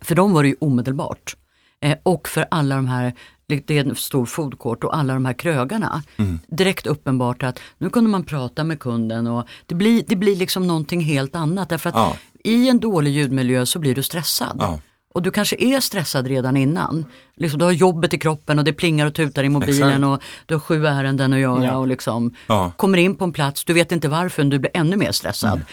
för 0.00 0.14
dem 0.14 0.32
var 0.32 0.42
det 0.42 0.48
ju 0.48 0.56
omedelbart. 0.60 1.36
Eh, 1.80 1.98
och 2.02 2.28
för 2.28 2.46
alla 2.50 2.76
de 2.76 2.86
här, 2.86 3.12
det 3.46 3.70
är 3.70 3.84
en 3.86 3.96
stor 3.96 4.26
foodcourt 4.26 4.84
och 4.84 4.96
alla 4.96 5.14
de 5.14 5.24
här 5.24 5.32
krögarna. 5.32 6.02
Direkt 6.46 6.86
uppenbart 6.86 7.42
att 7.42 7.58
nu 7.78 7.90
kunde 7.90 8.10
man 8.10 8.24
prata 8.24 8.64
med 8.64 8.80
kunden 8.80 9.26
och 9.26 9.46
det 9.66 9.74
blir, 9.74 10.04
det 10.08 10.16
blir 10.16 10.36
liksom 10.36 10.66
någonting 10.66 11.00
helt 11.00 11.34
annat. 11.36 11.68
Därför 11.68 11.88
att 11.90 11.94
Ja. 11.96 12.16
i 12.44 12.68
en 12.68 12.80
dålig 12.80 13.10
ljudmiljö 13.10 13.66
så 13.66 13.78
blir 13.78 13.94
du 13.94 14.02
stressad. 14.02 14.56
Ja. 14.60 14.80
Och 15.14 15.22
du 15.22 15.30
kanske 15.30 15.56
är 15.58 15.80
stressad 15.80 16.26
redan 16.26 16.56
innan. 16.56 17.04
Liksom, 17.36 17.58
du 17.58 17.64
har 17.64 17.72
jobbet 17.72 18.14
i 18.14 18.18
kroppen 18.18 18.58
och 18.58 18.64
det 18.64 18.72
plingar 18.72 19.06
och 19.06 19.14
tutar 19.14 19.44
i 19.44 19.48
mobilen 19.48 19.88
Exakt. 19.88 20.04
och 20.04 20.22
du 20.46 20.54
har 20.54 20.60
sju 20.60 20.86
ärenden 20.86 21.32
att 21.32 21.38
göra 21.38 21.64
Ja. 21.64 21.76
och 21.76 21.86
liksom 21.88 22.34
kommer 22.76 22.98
in 22.98 23.16
på 23.16 23.24
en 23.24 23.32
plats, 23.32 23.64
du 23.64 23.72
vet 23.72 23.92
inte 23.92 24.08
varför, 24.08 24.42
men 24.42 24.50
du 24.50 24.58
blir 24.58 24.70
ännu 24.74 24.96
mer 24.96 25.12
stressad. 25.12 25.52
Mm. 25.52 25.64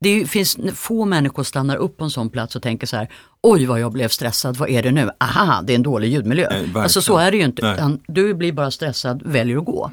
Det 0.00 0.26
finns 0.26 0.58
få 0.74 1.04
människor 1.04 1.42
stannar 1.42 1.76
upp 1.76 1.96
på 1.96 2.04
en 2.04 2.10
sån 2.10 2.30
plats 2.30 2.56
och 2.56 2.62
tänker 2.62 2.86
så 2.86 2.96
här, 2.96 3.12
oj 3.42 3.66
vad 3.66 3.80
jag 3.80 3.92
blev 3.92 4.08
stressad, 4.08 4.56
vad 4.56 4.70
är 4.70 4.82
det 4.82 4.90
nu? 4.92 5.10
Aha, 5.20 5.62
det 5.62 5.72
är 5.72 5.74
en 5.74 5.82
dålig 5.82 6.08
ljudmiljö. 6.08 6.48
Nej, 6.50 6.82
alltså 6.82 7.02
så 7.02 7.18
är 7.18 7.30
det 7.30 7.36
ju 7.36 7.44
inte, 7.44 7.66
utan 7.66 8.00
du 8.08 8.34
blir 8.34 8.52
bara 8.52 8.70
stressad, 8.70 9.22
väljer 9.24 9.56
att 9.56 9.64
gå. 9.64 9.90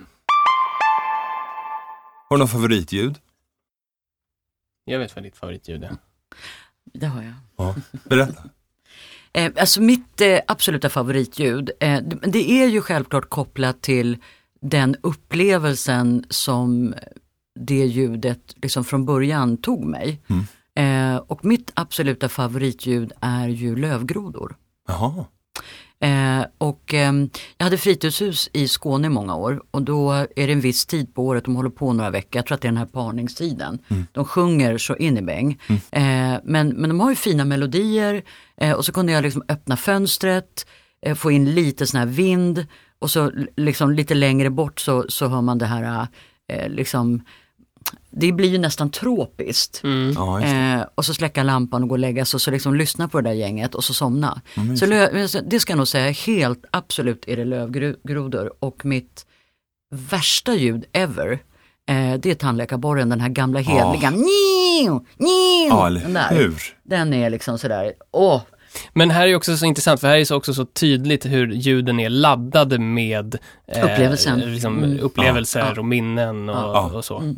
Har 2.30 2.38
du 2.38 2.44
något 2.44 2.52
favoritljud? 2.52 3.18
Jag 4.86 5.00
vet 5.00 5.16
vad 5.16 5.24
ditt 5.24 5.38
favoritljud 5.38 5.84
är. 5.84 5.96
Det 6.94 7.06
har 7.06 7.24
jag. 7.24 7.34
Ja. 7.58 7.76
Berätta. 8.04 8.44
Eh, 9.36 9.52
alltså 9.58 9.82
mitt 9.82 10.22
eh, 10.22 10.40
absoluta 10.48 10.90
favoritljud, 10.90 11.72
eh, 11.80 12.02
det, 12.04 12.20
det 12.32 12.52
är 12.52 12.68
ju 12.68 12.82
självklart 12.82 13.30
kopplat 13.30 13.82
till 13.82 14.18
den 14.62 14.96
upplevelsen 15.02 16.26
som 16.30 16.94
det 17.60 17.86
ljudet 17.86 18.56
liksom 18.62 18.84
från 18.84 19.06
början 19.06 19.58
tog 19.58 19.86
mig. 19.86 20.22
Eh, 20.76 21.16
och 21.16 21.46
mitt 21.46 21.72
absoluta 21.74 22.30
favoritljud 22.30 23.12
är 23.22 23.48
ju 23.48 23.76
lövgrodor. 23.76 24.56
Jaha. 24.88 25.26
Eh, 26.04 26.46
och 26.58 26.94
ehm, 26.94 27.30
jag 27.58 27.64
hade 27.64 27.78
fritidshus 27.78 28.50
i 28.54 28.68
Skåne 28.68 29.08
i 29.08 29.10
många 29.10 29.36
år 29.36 29.64
och 29.72 29.82
då 29.82 30.12
är 30.12 30.48
det 30.48 30.54
en 30.54 30.62
viss 30.62 30.86
tid 30.86 31.14
på 31.16 31.26
året, 31.26 31.46
de 31.46 31.56
håller 31.56 31.70
på 31.70 31.94
några 31.94 32.10
veckor, 32.10 32.36
jag 32.40 32.46
tror 32.46 32.56
att 32.56 32.62
det 32.62 32.68
är 32.68 32.72
den 32.72 32.78
här 32.78 32.86
parningstiden. 32.86 33.80
De 34.12 34.26
sjunger 34.26 34.78
så 34.78 34.96
in 34.96 35.18
i 35.18 35.22
bäng. 35.22 35.60
Eh, 35.92 36.40
men, 36.44 36.70
men 36.70 36.90
de 36.90 37.00
har 37.00 37.10
ju 37.10 37.16
fina 37.16 37.46
melodier 37.46 38.24
eh, 38.58 38.72
och 38.72 38.86
så 38.86 38.92
kunde 38.92 39.12
jag 39.12 39.22
liksom 39.24 39.44
öppna 39.48 39.78
fönstret, 39.78 40.66
eh, 41.06 41.16
få 41.16 41.32
in 41.32 41.54
lite 41.56 41.88
sån 41.88 42.00
här 42.00 42.08
vind 42.08 42.66
och 43.00 43.12
så 43.12 43.32
liksom 43.58 43.92
lite 43.92 44.14
längre 44.14 44.50
bort 44.50 44.80
så, 44.80 45.06
så 45.10 45.28
hör 45.28 45.42
man 45.42 45.58
det 45.58 45.66
här 45.66 46.08
eh, 46.48 46.70
liksom 46.70 47.22
det 48.10 48.32
blir 48.32 48.50
ju 48.50 48.58
nästan 48.58 48.90
tropiskt. 48.90 49.82
Ja, 50.16 50.42
just 50.42 50.54
det. 50.54 50.60
Eh, 50.60 50.86
och 50.96 51.06
så 51.06 51.14
släcka 51.14 51.44
lampan 51.44 51.84
och 51.84 51.90
gå 51.90 51.96
och 51.96 52.00
lägga 52.00 52.26
sig 52.26 52.38
och 52.38 52.42
så 52.42 52.52
liksom 52.52 52.76
lyssna 52.76 53.08
på 53.08 53.22
det 53.22 53.30
där 53.30 53.36
gänget 53.36 53.76
och 53.76 53.84
så 53.84 53.94
somna. 53.94 54.42
så 54.80 54.86
lö- 54.86 55.42
det 55.50 55.60
ska 55.60 55.72
jag 55.72 55.78
nog 55.78 55.88
säga 55.88 56.12
helt 56.12 56.66
absolut 56.72 57.24
är 57.28 57.38
det 57.38 57.46
lövgrodor 57.46 58.54
och 58.60 58.86
mitt 58.86 59.26
värsta 59.96 60.56
ljud 60.56 60.86
ever 60.94 61.32
eh, 61.90 62.14
det 62.20 62.32
är 62.32 62.36
tandläkarborren, 62.36 63.10
den 63.10 63.22
här 63.22 63.30
gamla 63.30 63.60
hedliga. 63.60 64.10
Nio, 64.10 65.06
nio, 65.18 65.68
Ja, 65.70 65.90
den 65.90 66.14
där. 66.14 66.36
hur? 66.36 66.56
Den 66.84 67.14
är 67.14 67.30
liksom 67.30 67.58
sådär, 67.58 67.94
åh, 68.12 68.42
Men 68.94 69.10
här 69.10 69.24
är 69.24 69.28
ju 69.28 69.36
också 69.36 69.58
så 69.58 69.66
intressant, 69.66 70.00
för 70.02 70.08
här 70.08 70.16
är 70.16 70.20
ju 70.20 70.26
så 70.26 70.36
också 70.36 70.54
så 70.54 70.66
tydligt 70.66 71.26
hur 71.26 71.52
ljuden 71.54 72.00
är 72.00 72.10
laddade 72.10 72.80
med 72.80 73.38
eh, 73.68 73.84
Upplevelsen. 73.84 74.40
Liksom, 74.40 74.78
Mm. 74.84 75.00
upplevelser 75.00 75.60
Ja. 75.76 75.80
och 75.80 75.86
minnen 75.86 76.50
och, 76.50 76.56
Ja. 76.56 76.92
och 76.94 77.06
så. 77.06 77.18
Mm. 77.20 77.36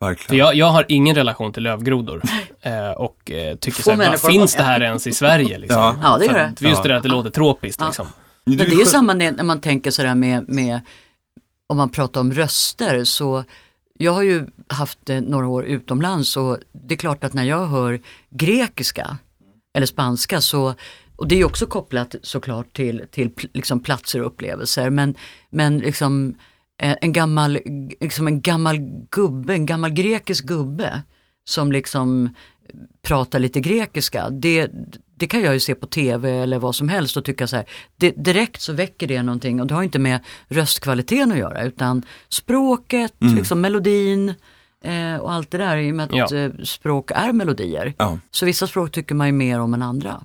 För 0.00 0.06
Verkligen. 0.06 0.46
jag, 0.46 0.54
jag 0.54 0.66
har 0.66 0.84
ingen 0.88 1.14
relation 1.14 1.52
till 1.52 1.62
lövgrodor 1.62 2.22
eh, 2.60 2.90
och 2.90 3.30
eh, 3.30 3.56
tycker 3.56 3.76
Få 3.82 3.90
så 3.90 4.02
här, 4.02 4.16
finns 4.16 4.54
det 4.54 4.62
här 4.62 4.80
ens 4.82 5.06
i 5.06 5.12
Sverige? 5.12 5.58
Liksom? 5.58 5.78
Ja. 5.80 5.96
Ja, 6.02 6.18
det 6.18 6.24
gör 6.26 6.32
det. 6.34 6.44
att- 6.44 6.58
För 6.58 6.66
just 6.68 6.82
det 6.82 6.88
där 6.88 6.96
att 6.96 7.02
det 7.02 7.08
Ja. 7.08 7.14
låter 7.14 7.30
tropiskt 7.30 7.80
Ja. 7.80 7.86
liksom. 7.86 8.06
Men 8.44 8.56
det 8.56 8.64
är 8.64 8.70
själv- 8.70 8.84
samma 8.84 9.14
när 9.14 9.42
man 9.44 9.60
tänker 9.60 9.90
sådär 9.90 10.14
med, 10.14 10.48
med, 10.48 10.80
om 11.66 11.76
man 11.76 11.88
pratar 11.90 12.20
om 12.20 12.32
röster 12.32 13.04
så 13.04 13.44
jag 13.98 14.12
har 14.12 14.22
ju 14.22 14.46
haft 14.68 15.10
eh, 15.10 15.20
några 15.20 15.46
år 15.48 15.64
utomlands 15.64 16.36
och 16.36 16.58
det 16.72 16.94
är 16.94 16.98
klart 16.98 17.24
att 17.24 17.32
när 17.32 17.44
jag 17.44 17.66
hör 17.66 18.00
grekiska 18.30 19.16
eller 19.76 19.86
spanska 19.86 20.40
så, 20.40 20.74
och 21.16 21.28
det 21.28 21.34
är 21.34 21.36
ju 21.36 21.44
också 21.44 21.66
kopplat 21.66 22.14
såklart 22.22 22.72
till, 22.76 23.02
till 23.10 23.30
liksom 23.54 23.80
platser 23.80 24.20
och 24.20 24.26
upplevelser, 24.26 24.90
men, 24.90 25.14
men 25.50 25.78
liksom 25.78 26.34
en 26.78 27.12
gammal, 27.12 27.58
liksom 28.00 28.26
en 28.26 28.40
gammal 28.40 28.78
gubbe, 29.10 29.54
en 29.54 29.66
gammal 29.66 29.90
grekisk 29.90 30.44
gubbe 30.44 31.02
som 31.44 31.72
liksom 31.72 32.34
pratar 33.02 33.38
lite 33.38 33.60
grekiska, 33.60 34.30
det, 34.30 34.70
det 35.16 35.26
kan 35.26 35.42
jag 35.42 35.54
ju 35.54 35.60
se 35.60 35.74
på 35.74 35.86
tv 35.86 36.30
eller 36.30 36.58
vad 36.58 36.74
som 36.74 36.88
helst 36.88 37.16
och 37.16 37.24
tycka 37.24 37.46
så 37.46 37.56
här, 37.56 37.64
det, 37.96 38.10
direkt 38.10 38.60
så 38.60 38.72
väcker 38.72 39.06
det 39.06 39.22
någonting 39.22 39.60
och 39.60 39.66
det 39.66 39.74
har 39.74 39.82
inte 39.82 39.98
med 39.98 40.20
röstkvaliteten 40.48 41.32
att 41.32 41.38
göra 41.38 41.62
utan 41.64 42.02
språket, 42.28 43.14
liksom 43.18 43.60
melodin 43.60 44.34
eh, 44.84 45.16
och 45.16 45.32
allt 45.32 45.50
det 45.50 45.58
där 45.58 45.76
i 45.76 45.90
och 45.92 45.94
med 45.96 46.04
att 46.04 46.30
Ja. 46.30 46.36
eh, 46.38 46.52
språk 46.64 47.10
är 47.14 47.32
melodier. 47.32 47.94
Ja. 47.98 48.18
Så 48.30 48.46
vissa 48.46 48.66
språk 48.66 48.92
tycker 48.92 49.14
man 49.14 49.26
ju 49.26 49.32
mer 49.32 49.60
om 49.60 49.74
än 49.74 49.82
andra. 49.82 50.22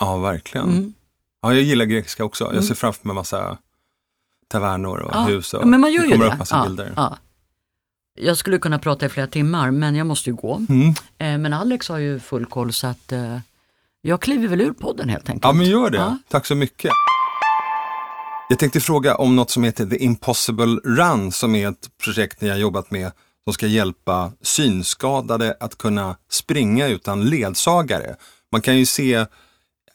ja, 0.00 0.16
verkligen. 0.16 0.68
Mm. 0.68 0.92
Ja, 1.42 1.54
jag 1.54 1.62
gillar 1.62 1.84
grekiska 1.84 2.24
också. 2.24 2.50
Jag 2.54 2.64
ser 2.64 2.74
framför 2.74 3.06
mig 3.06 3.14
massa 3.14 3.58
tavernor 4.48 4.98
och 5.00 5.10
Ja, 5.14 5.20
hus. 5.20 5.54
Och 5.54 5.68
men 5.68 5.80
man 5.80 5.92
gör 5.92 6.00
det 6.02 6.06
ju 6.08 6.12
kommer 6.12 6.26
det. 6.26 6.32
upp 6.32 6.38
massa 6.38 6.56
Ja, 6.56 6.64
bilder. 6.64 6.92
ja. 6.96 7.16
Jag 8.20 8.36
skulle 8.36 8.58
kunna 8.58 8.78
prata 8.78 9.06
i 9.06 9.08
flera 9.08 9.26
timmar 9.26 9.70
men 9.70 9.94
jag 9.96 10.06
måste 10.06 10.30
ju 10.30 10.36
gå. 10.36 10.54
Mm. 10.68 10.88
Eh, 11.18 11.38
men 11.38 11.52
Alex 11.52 11.88
har 11.88 11.98
ju 11.98 12.20
full 12.20 12.46
koll 12.46 12.72
så 12.72 12.86
att 12.86 13.12
eh, 13.12 13.38
jag 14.02 14.20
kliver 14.22 14.48
väl 14.48 14.60
ur 14.60 14.72
podden 14.72 15.08
helt 15.08 15.28
enkelt. 15.28 15.44
Ja, 15.44 15.52
men 15.52 15.66
gör 15.66 15.90
det. 15.90 16.18
Tack 16.28 16.46
så 16.46 16.54
mycket. 16.54 16.90
Jag 18.48 18.58
tänkte 18.58 18.80
fråga 18.80 19.14
om 19.16 19.36
något 19.36 19.50
som 19.50 19.64
heter 19.64 19.86
The 19.86 19.96
Impossible 20.04 20.80
Run 20.84 21.32
som 21.32 21.54
är 21.54 21.68
ett 21.68 21.88
projekt 22.04 22.40
ni 22.40 22.48
har 22.48 22.56
jobbat 22.56 22.90
med 22.90 23.12
som 23.44 23.52
ska 23.52 23.66
hjälpa 23.66 24.32
synskadade 24.42 25.56
att 25.60 25.78
kunna 25.78 26.16
springa 26.30 26.86
utan 26.88 27.24
ledsagare. 27.24 28.16
Man 28.52 28.60
kan 28.60 28.78
ju 28.78 28.86
se 28.86 29.26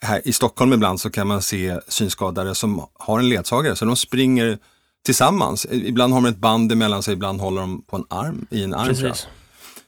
här 0.04 0.28
i 0.28 0.34
Stockholm 0.34 0.74
ibland 0.74 1.02
så 1.02 1.10
kan 1.10 1.28
man 1.28 1.42
se 1.42 1.80
synskadade 1.88 2.56
som 2.56 2.86
har 2.94 3.20
en 3.20 3.30
ledsagare 3.30 3.76
så 3.76 3.86
de 3.86 3.96
springer 3.96 4.58
tillsammans. 5.06 5.66
Ibland 5.72 6.14
har 6.14 6.22
de 6.22 6.30
ett 6.30 6.38
band 6.38 6.72
emellan 6.72 7.04
sig, 7.04 7.14
ibland 7.14 7.42
håller 7.42 7.62
de 7.62 7.82
på 7.82 7.96
en 7.96 8.06
arm 8.10 8.48
i 8.50 8.64
en 8.64 8.74
arm. 8.74 9.14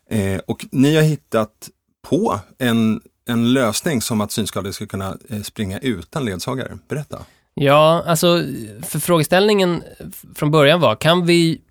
Eh, 0.10 0.39
och 0.47 0.65
ni 0.71 0.95
har 0.95 1.04
hittat 1.04 1.69
på 2.10 2.39
en, 2.58 3.01
en 3.28 3.54
lösning 3.54 4.01
som 4.01 4.21
att 4.21 4.32
synskadade 4.32 4.73
ska 4.73 4.86
kunna 4.86 5.17
eh, 5.30 5.41
springa 5.41 5.80
utan 5.80 6.25
ledsagare. 6.25 6.78
Berätta. 6.88 7.17
Ja, 7.54 8.04
alltså 8.08 8.43
för 8.84 8.99
frågeställningen 8.99 9.84
från 10.36 10.51
början 10.51 10.80
var, 10.80 10.95
kan 10.95 11.25
vi, 11.25 11.62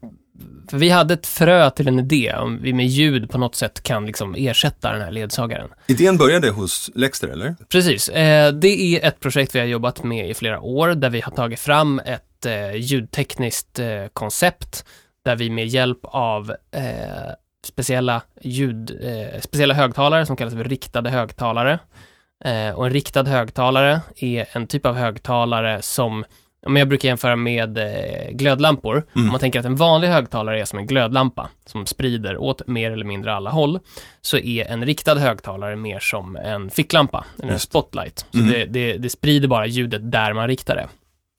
för 0.71 0.79
vi 0.79 0.91
hade 0.91 1.15
ett 1.15 1.27
frö 1.27 1.71
till 1.71 1.89
en 1.89 1.99
idé 1.99 2.35
om 2.35 2.63
vi 2.63 2.73
med 2.73 2.87
ljud 2.87 3.31
på 3.31 3.39
något 3.39 3.55
sätt 3.55 3.83
kan 3.83 4.07
liksom 4.07 4.35
ersätta 4.39 4.93
den 4.93 5.01
här 5.01 5.11
ledsagaren. 5.11 5.69
Idén 5.87 6.17
började 6.17 6.51
hos 6.51 6.91
Lexter, 6.95 7.29
eller? 7.29 7.55
Precis, 7.69 8.09
eh, 8.09 8.53
det 8.53 8.69
är 8.69 9.09
ett 9.09 9.21
projekt 9.21 9.55
vi 9.55 9.59
har 9.59 9.67
jobbat 9.67 10.03
med 10.05 10.31
i 10.31 10.35
flera 10.35 10.61
år 10.61 10.89
där 10.89 11.11
vi 11.11 11.21
har 11.21 11.33
tagit 11.33 11.61
fram 11.61 12.01
ett 12.05 12.47
eh, 12.47 12.75
ljudtekniskt 12.77 13.79
eh, 13.79 13.87
koncept 14.13 14.85
där 15.25 15.37
vi 15.37 15.51
med 15.51 15.67
hjälp 15.67 15.99
av 16.03 16.55
speciella 17.67 18.23
ljud, 18.41 19.01
speciella 19.41 19.75
högtalare 19.75 20.27
som 20.27 20.37
kallas 20.37 20.55
för 20.55 20.65
riktade 20.65 21.11
högtalare. 21.11 21.79
Och 22.75 22.87
en 22.87 22.93
riktad 22.93 23.23
högtalare 23.23 24.01
är 24.17 24.47
en 24.53 24.67
typ 24.67 24.87
av 24.87 24.95
högtalare 24.95 25.83
som 25.83 26.25
men 26.67 26.77
jag 26.77 26.89
brukar 26.89 27.09
jämföra 27.09 27.37
med 27.37 27.79
eh, 27.79 28.31
glödlampor. 28.33 28.93
Mm. 29.15 29.27
Om 29.27 29.31
man 29.31 29.41
tänker 29.41 29.61
att 29.61 29.67
en 29.67 29.77
vanlig 29.77 30.09
högtalare 30.09 30.61
är 30.61 30.65
som 30.65 30.79
en 30.79 30.87
glödlampa 30.87 31.49
som 31.67 31.87
sprider 31.87 32.37
åt 32.37 32.67
mer 32.67 32.91
eller 32.91 33.05
mindre 33.05 33.35
alla 33.35 33.51
håll, 33.51 33.79
så 34.21 34.37
är 34.39 34.65
en 34.65 34.87
riktad 34.87 35.15
högtalare 35.19 35.77
mer 35.77 35.99
som 35.99 36.37
en 36.37 36.71
ficklampa, 36.71 37.25
eller 37.43 37.53
en 37.53 37.59
spotlight. 37.61 38.27
Så 38.31 38.39
Mm. 38.39 38.51
det, 38.51 38.65
det, 38.65 38.97
det 38.99 39.11
sprider 39.11 39.49
bara 39.49 39.67
ljudet 39.67 40.13
där 40.13 40.33
man 40.33 40.49
riktar 40.49 40.75
det. 40.77 40.89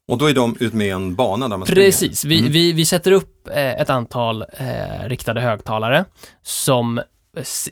Och 0.08 0.18
då 0.18 0.30
är 0.30 0.34
de 0.34 0.56
ut 0.60 0.74
med 0.74 0.94
en 0.94 1.16
bana 1.16 1.48
där 1.48 1.58
man 1.58 1.68
Precis, 1.68 2.26
vi, 2.26 2.40
Mm. 2.40 2.52
vi, 2.52 2.74
vi 2.74 2.86
sätter 2.86 3.12
upp 3.12 3.48
eh, 3.48 3.82
ett 3.82 3.90
antal 3.90 4.42
eh, 4.42 5.08
riktade 5.08 5.42
högtalare 5.42 6.06
som 6.44 7.02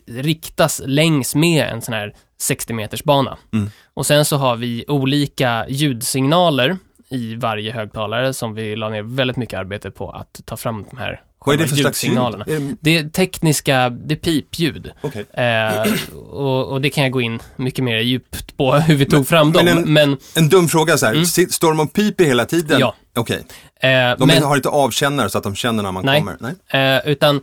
riktas 0.08 0.82
längs 0.86 1.36
med 1.36 1.68
en 1.68 1.82
sån 1.82 1.94
här 1.94 2.14
60 2.42 2.74
meters 2.74 3.04
bana. 3.04 3.38
Mm. 3.54 3.70
Och 3.94 4.06
sen 4.06 4.26
så 4.26 4.38
har 4.38 4.56
vi 4.56 4.86
olika 4.88 5.66
ljudsignaler 5.70 6.78
i 7.14 7.36
varje 7.36 7.72
högtalare 7.72 8.34
som 8.34 8.54
vi 8.54 8.76
la 8.76 8.90
ner 8.90 9.02
väldigt 9.04 9.38
mycket 9.38 9.60
arbete 9.60 9.92
på 9.92 10.10
att 10.12 10.42
ta 10.46 10.58
fram 10.58 10.86
de 10.92 10.98
här 10.98 11.22
Vad 11.46 11.56
är 11.56 11.60
det 11.60 11.68
för 11.68 11.76
slags 11.76 12.04
ljud? 12.04 12.18
det- 12.46 12.76
Det 12.82 12.98
är 12.98 13.10
tekniska, 13.10 13.90
det 13.90 14.14
är 14.14 14.18
pipljud. 14.18 14.92
Okej. 15.02 15.26
Eh, 15.34 15.94
och, 16.32 16.68
och 16.72 16.82
det 16.82 16.90
kan 16.90 17.04
jag 17.04 17.12
gå 17.12 17.22
in 17.22 17.40
mycket 17.56 17.84
mer 17.84 17.98
djupt 18.00 18.58
på 18.58 18.74
hur 18.74 18.96
vi 18.96 19.06
tog 19.06 19.28
fram 19.28 19.50
men 19.52 19.66
dem. 19.66 19.78
en- 19.78 19.94
Men, 19.94 20.18
En 20.36 20.50
dum 20.50 20.68
fråga 20.68 20.98
så 20.98 21.06
här, 21.06 21.14
Mm. 21.14 21.26
står 21.26 21.68
de 21.70 21.80
och 21.80 21.94
piper 21.94 22.24
hela 22.26 22.46
tiden? 22.46 22.80
Ja. 22.80 22.96
Okej, 23.16 23.38
eh, 23.80 23.90
de 24.18 24.28
men 24.28 24.44
har 24.44 24.56
inte 24.56 24.70
avkännare 24.70 25.30
så 25.30 25.38
att 25.38 25.44
de 25.44 25.56
känner 25.56 25.84
när 25.84 25.92
man 25.92 26.06
Nej. 26.06 26.20
kommer? 26.20 26.36
Nej. 26.74 26.96
Eh, 26.96 27.08
utan 27.12 27.42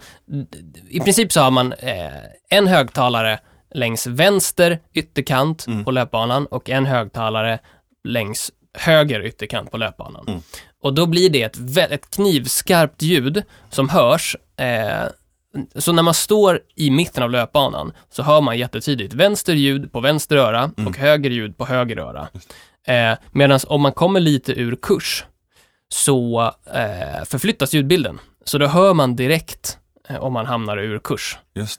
i 0.89 1.01
princip 1.01 1.33
så 1.33 1.41
har 1.41 1.51
man 1.51 1.73
eh, 1.73 2.07
en 2.51 2.67
högtalare 2.67 3.39
längs 3.75 4.07
vänster 4.07 4.79
ytterkant 4.95 5.67
Mm. 5.67 5.85
på 5.85 5.91
löpbanan 5.91 6.47
och 6.47 6.71
en 6.71 6.87
högtalare 6.87 7.59
längs 8.05 8.51
höger 8.79 9.25
ytterkant 9.27 9.71
på 9.71 9.77
löpbanan. 9.77 10.25
Mm. 10.29 10.41
Och 10.83 10.95
då 10.95 11.07
blir 11.07 11.31
det 11.31 11.43
ett, 11.43 11.57
ett 11.93 12.11
knivskarpt 12.11 13.03
ljud 13.03 13.43
som 13.71 13.89
hörs. 13.89 14.37
Eh, 14.57 15.05
så 15.75 15.93
när 15.93 16.03
man 16.03 16.15
står 16.15 16.61
i 16.77 16.91
mitten 16.91 17.23
av 17.23 17.31
löpbanan 17.31 17.93
så 18.11 18.23
hör 18.23 18.41
man 18.41 18.59
jättetydligt 18.59 19.15
vänster 19.15 19.53
ljud 19.55 19.93
på 19.93 20.01
vänster 20.01 20.37
öra 20.37 20.71
Mm. 20.77 20.87
och 20.89 20.97
höger 20.97 21.31
ljud 21.31 21.57
på 21.59 21.67
höger 21.67 21.97
öra. 21.99 22.29
Eh, 22.87 23.19
Medan 23.33 23.61
om 23.67 23.81
man 23.83 23.93
kommer 23.93 24.21
lite 24.21 24.53
ur 24.61 24.77
kurs 24.83 25.25
så 25.89 26.43
eh, 26.75 27.25
förflyttas 27.25 27.75
ljudbilden. 27.75 28.19
Så 28.45 28.59
då 28.59 28.67
hör 28.67 28.95
man 28.95 29.17
direkt 29.17 29.79
eh, 30.09 30.17
om 30.17 30.33
man 30.33 30.47
hamnar 30.47 30.77
ur 30.79 30.99
kurs 30.99 31.39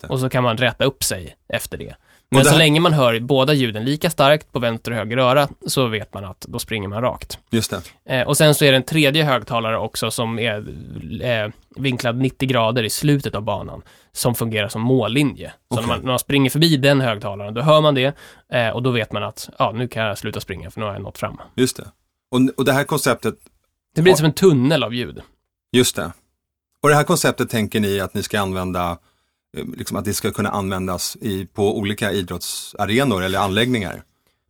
och 0.09 0.19
så 0.19 0.29
kan 0.29 0.43
man 0.43 0.57
rätta 0.57 0.83
upp 0.85 1.03
sig 1.03 1.35
efter 1.49 1.77
det. 1.77 1.95
Men 2.35 2.43
så 2.45 2.49
här- 2.51 2.57
länge 2.57 2.79
man 2.79 2.93
hör 2.93 3.19
båda 3.19 3.53
ljuden 3.53 3.85
lika 3.85 4.09
starkt 4.09 4.51
på 4.51 4.59
vänster 4.59 4.91
och 4.91 4.97
höger 4.97 5.17
öra 5.17 5.47
så 5.67 5.87
vet 5.87 6.13
man 6.13 6.25
att 6.25 6.41
då 6.41 6.59
springer 6.59 6.87
man 6.87 7.01
rakt. 7.01 7.39
Just 7.49 7.71
det. 7.71 7.81
Eh, 8.19 8.27
och 8.27 8.37
sen 8.37 8.55
så 8.55 8.65
är 8.65 8.71
det 8.71 8.77
en 8.77 8.83
tredje 8.83 9.23
högtalare 9.23 9.77
också 9.77 10.11
som 10.11 10.39
är 10.39 10.57
eh, 11.23 11.51
vinklad 11.75 12.15
90 12.17 12.47
grader 12.49 12.83
i 12.83 12.89
slutet 12.89 13.35
av 13.35 13.41
banan 13.41 13.81
som 14.11 14.35
fungerar 14.35 14.67
som 14.67 14.81
mållinje. 14.81 15.49
Så 15.49 15.75
Okej. 15.75 15.81
när, 15.87 15.87
man, 15.95 15.99
när 15.99 16.07
man 16.11 16.19
springer 16.19 16.49
förbi 16.49 16.77
den 16.77 17.01
högtalaren, 17.01 17.53
då 17.53 17.61
hör 17.61 17.81
man 17.81 17.95
det 17.95 18.15
eh, 18.53 18.69
och 18.69 18.83
då 18.83 18.91
vet 18.91 19.11
man 19.11 19.23
att 19.23 19.49
ja, 19.59 19.71
nu 19.75 19.87
kan 19.87 20.03
jag 20.05 20.17
sluta 20.17 20.39
springa 20.39 20.71
för 20.71 20.79
nu 20.79 20.85
har 20.85 20.93
jag 20.93 21.01
nått 21.01 21.17
fram. 21.17 21.37
Just 21.55 21.77
det. 21.77 21.87
Och, 22.31 22.39
och 22.57 22.65
det 22.65 22.73
här 22.73 22.83
konceptet, 22.83 23.35
Det 23.95 24.01
blir 24.01 24.13
Ja. 24.13 24.17
som 24.17 24.25
en 24.25 24.33
tunnel 24.33 24.83
av 24.83 24.93
ljud. 24.93 25.21
just 25.71 25.95
det. 25.95 26.11
Och 26.83 26.89
det 26.89 26.95
här 26.95 27.03
konceptet 27.03 27.49
tänker 27.49 27.79
ni 27.79 27.99
att 27.99 28.13
ni 28.13 28.23
ska 28.23 28.39
använda, 28.39 28.97
liksom 29.77 29.97
att 29.97 30.05
det 30.05 30.13
ska 30.13 30.31
kunna 30.31 30.49
användas 30.49 31.17
i, 31.21 31.45
på 31.45 31.77
olika 31.77 32.11
idrottsarenor 32.11 33.23
eller 33.23 33.39
anläggningar? 33.39 34.03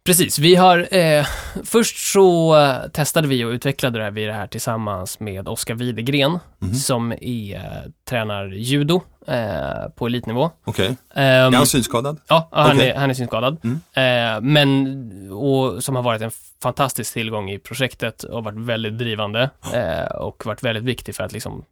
Precis, 0.03 0.39
vi 0.39 0.55
har, 0.55 0.95
eh, 0.95 1.25
först 1.63 2.11
så 2.13 2.57
eh, 2.59 2.87
testade 2.93 3.27
vi 3.27 3.43
och 3.45 3.49
utvecklade 3.49 3.97
det 3.99 4.03
här, 4.03 4.11
vi 4.11 4.25
det 4.25 4.33
här 4.33 4.47
tillsammans 4.47 5.19
med 5.19 5.47
Oskar 5.47 5.73
Widegren 5.75 6.39
Mhm. 6.59 6.73
som 6.75 7.11
är, 7.21 7.55
eh, 7.55 7.61
tränar 8.09 8.45
judo 8.47 9.01
eh, 9.27 9.89
på 9.95 10.05
elitnivå. 10.05 10.51
Okej. 10.65 10.87
Ehm, 10.87 10.97
Är 11.15 11.51
han 11.51 11.67
synskadad? 11.67 12.19
Ja, 12.27 12.49
han, 12.51 12.75
Okej. 12.77 12.89
är, 12.89 12.95
han 12.95 13.09
är 13.09 13.13
synskadad. 13.13 13.57
Mm. 13.63 13.79
Eh, 13.93 14.41
men, 14.41 15.31
och 15.31 15.83
som 15.83 15.95
har 15.95 16.03
varit 16.03 16.21
en 16.21 16.31
fantastisk 16.61 17.13
tillgång 17.13 17.49
i 17.49 17.59
projektet 17.59 18.23
och 18.23 18.43
varit 18.43 18.57
väldigt 18.59 18.97
drivande 18.97 19.49
eh, 19.73 20.15
och 20.15 20.45
varit 20.45 20.63
väldigt 20.63 20.83
viktig 20.83 21.15
för 21.15 21.23
att 21.23 21.31
liksom 21.33 21.63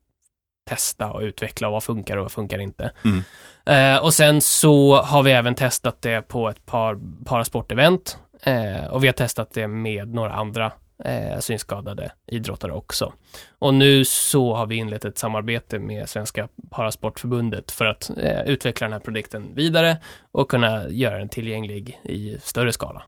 testa 0.70 1.12
och 1.12 1.22
utveckla 1.22 1.68
och 1.68 1.74
vad 1.74 1.84
funkar 1.84 2.18
och 2.18 2.24
vad 2.24 2.32
funkar 2.32 2.60
inte. 2.60 2.92
Mm. 3.06 3.24
Eh, 3.66 4.04
och 4.04 4.14
sen 4.14 4.42
så 4.42 5.02
har 5.02 5.24
vi 5.24 5.32
även 5.32 5.56
testat 5.56 6.02
det 6.02 6.22
på 6.22 6.50
ett 6.50 6.66
par 6.66 7.00
parasportevent 7.26 8.18
eh, 8.44 8.86
och 8.90 9.04
vi 9.04 9.08
har 9.08 9.14
testat 9.14 9.54
det 9.54 9.68
med 9.68 10.08
några 10.08 10.34
andra 10.34 10.72
eh, 11.06 11.40
synskadade 11.40 12.12
idrottare 12.28 12.72
också. 12.72 13.14
Och 13.60 13.74
nu 13.74 14.06
så 14.06 14.56
har 14.56 14.66
vi 14.66 14.76
inlett 14.76 15.06
ett 15.06 15.18
samarbete 15.18 15.80
med 15.80 16.10
Svenska 16.10 16.48
Parasportförbundet 16.70 17.72
för 17.72 17.86
att 17.86 18.10
eh, 18.18 18.42
utveckla 18.42 18.86
den 18.86 18.94
här 18.94 19.00
produkten 19.00 19.56
vidare 19.56 19.98
och 20.32 20.50
kunna 20.50 20.90
göra 20.90 21.18
den 21.18 21.30
tillgänglig 21.30 22.00
i 22.04 22.38
större 22.42 22.74
skala. 22.74 23.04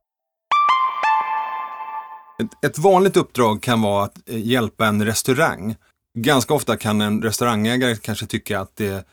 Ett, 2.41 2.71
ett 2.71 2.80
vanligt 2.80 3.17
uppdrag 3.17 3.63
kan 3.63 3.82
vara 3.82 4.04
att 4.04 4.30
eh, 4.30 4.47
hjälpa 4.47 4.86
en 4.86 5.06
restaurang. 5.06 5.76
Ganska 6.13 6.54
ofta 6.54 6.78
kan 6.78 7.02
en 7.02 7.21
restaurangägare 7.21 7.95
kanske 7.95 8.26
tycka 8.26 8.60
att 8.60 8.76
det, 8.76 9.06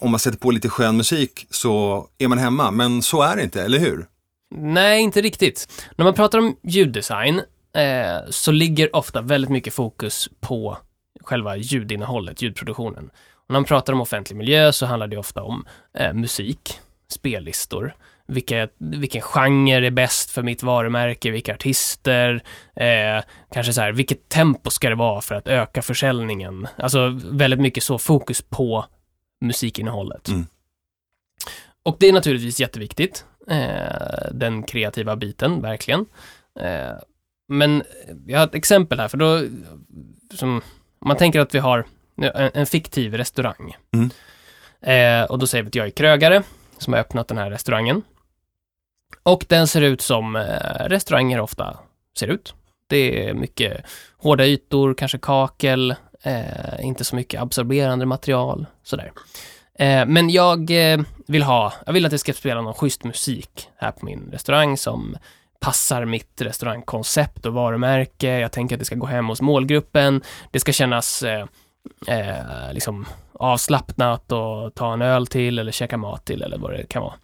om 0.00 0.10
man 0.10 0.20
sätter 0.20 0.38
på 0.38 0.50
lite 0.50 0.68
skön 0.68 0.96
musik 0.96 1.46
så 1.50 2.06
är 2.18 2.28
man 2.28 2.38
hemma, 2.38 2.70
men 2.70 3.02
så 3.02 3.22
är 3.22 3.36
det 3.36 3.42
inte, 3.42 3.62
eller 3.62 3.78
hur? 3.78 4.06
Nej, 4.54 5.00
inte 5.00 5.20
riktigt. 5.20 5.84
När 5.96 6.04
man 6.04 6.14
pratar 6.14 6.38
om 6.38 6.56
ljuddesign 6.62 7.42
eh, 7.76 8.30
så 8.30 8.52
ligger 8.52 8.96
ofta 8.96 9.20
väldigt 9.20 9.50
mycket 9.50 9.74
fokus 9.74 10.28
på 10.40 10.78
själva 11.20 11.56
ljudinnehållet, 11.56 12.42
ljudproduktionen. 12.42 13.10
Och 13.34 13.50
när 13.50 13.54
man 13.54 13.64
pratar 13.64 13.92
om 13.92 14.00
offentlig 14.00 14.36
miljö 14.36 14.72
så 14.72 14.86
handlar 14.86 15.06
det 15.06 15.16
ofta 15.16 15.42
om 15.42 15.64
eh, 15.98 16.12
musik, 16.12 16.80
spellistor, 17.08 17.94
vilka, 18.32 18.68
vilken 18.78 19.22
genre 19.22 19.86
är 19.86 19.90
bäst 19.90 20.30
för 20.30 20.42
mitt 20.42 20.62
varumärke, 20.62 21.30
vilka 21.30 21.54
artister, 21.54 22.42
eh, 22.76 23.24
kanske 23.52 23.72
så 23.72 23.80
här, 23.80 23.92
vilket 23.92 24.28
tempo 24.28 24.70
ska 24.70 24.88
det 24.88 24.94
vara 24.94 25.20
för 25.20 25.34
att 25.34 25.48
öka 25.48 25.82
försäljningen? 25.82 26.68
Alltså 26.76 27.18
väldigt 27.24 27.60
mycket 27.60 27.82
så 27.82 27.98
fokus 27.98 28.42
på 28.42 28.84
musikinnehållet. 29.40 30.28
Mm. 30.28 30.46
Och 31.82 31.96
det 32.00 32.08
är 32.08 32.12
naturligtvis 32.12 32.60
jätteviktigt, 32.60 33.24
eh, 33.50 34.32
den 34.32 34.62
kreativa 34.62 35.16
biten, 35.16 35.62
verkligen. 35.62 36.06
Eh, 36.60 36.92
men 37.48 37.82
jag 38.26 38.38
har 38.38 38.46
ett 38.46 38.54
exempel 38.54 39.00
här, 39.00 39.08
för 39.08 39.18
då, 39.18 39.40
som, 40.34 40.62
om 40.98 41.08
man 41.08 41.16
tänker 41.16 41.40
att 41.40 41.54
vi 41.54 41.58
har 41.58 41.86
en, 42.16 42.50
en 42.54 42.66
fiktiv 42.66 43.14
restaurang. 43.14 43.76
Mm. 43.94 44.10
Eh, 44.82 45.30
och 45.30 45.38
då 45.38 45.46
säger 45.46 45.62
vi 45.62 45.68
att 45.68 45.74
jag 45.74 45.86
är 45.86 45.90
krögare, 45.90 46.42
som 46.78 46.92
har 46.92 47.00
öppnat 47.00 47.28
den 47.28 47.38
här 47.38 47.50
restaurangen. 47.50 48.02
Och 49.22 49.44
den 49.48 49.66
ser 49.66 49.80
ut 49.80 50.00
som 50.00 50.36
eh, 50.36 50.42
restauranger 50.86 51.40
ofta 51.40 51.78
ser 52.18 52.26
ut. 52.26 52.54
Det 52.86 53.28
är 53.28 53.34
mycket 53.34 53.84
hårda 54.18 54.44
ytor, 54.46 54.94
kanske 54.94 55.18
kakel, 55.18 55.94
eh, 56.22 56.84
inte 56.84 57.04
så 57.04 57.16
mycket 57.16 57.42
absorberande 57.42 58.06
material, 58.06 58.66
sådär. 58.82 59.12
Eh, 59.78 60.06
men 60.06 60.30
jag 60.30 60.92
eh, 60.92 61.00
vill 61.26 61.42
ha, 61.42 61.72
jag 61.86 61.92
vill 61.92 62.04
att 62.04 62.10
det 62.10 62.18
ska 62.18 62.32
spela 62.32 62.60
någon 62.60 62.74
schysst 62.74 63.04
musik 63.04 63.68
här 63.76 63.90
på 63.92 64.06
min 64.06 64.28
restaurang 64.32 64.76
som 64.76 65.16
passar 65.60 66.04
mitt 66.04 66.40
restaurangkoncept 66.40 67.46
och 67.46 67.54
varumärke. 67.54 68.38
Jag 68.38 68.52
tänker 68.52 68.74
att 68.76 68.78
det 68.78 68.84
ska 68.84 68.94
gå 68.94 69.06
hem 69.06 69.28
hos 69.28 69.40
målgruppen. 69.40 70.22
Det 70.50 70.60
ska 70.60 70.72
kännas 70.72 71.22
eh, 71.22 71.46
eh, 72.06 72.72
liksom 72.72 73.06
avslappnat 73.32 74.32
och 74.32 74.74
ta 74.74 74.92
en 74.92 75.02
öl 75.02 75.26
till 75.26 75.58
eller 75.58 75.72
käka 75.72 75.96
mat 75.96 76.24
till 76.24 76.42
eller 76.42 76.58
vad 76.58 76.72
det 76.72 76.86
kan 76.88 77.02
vara. 77.02 77.14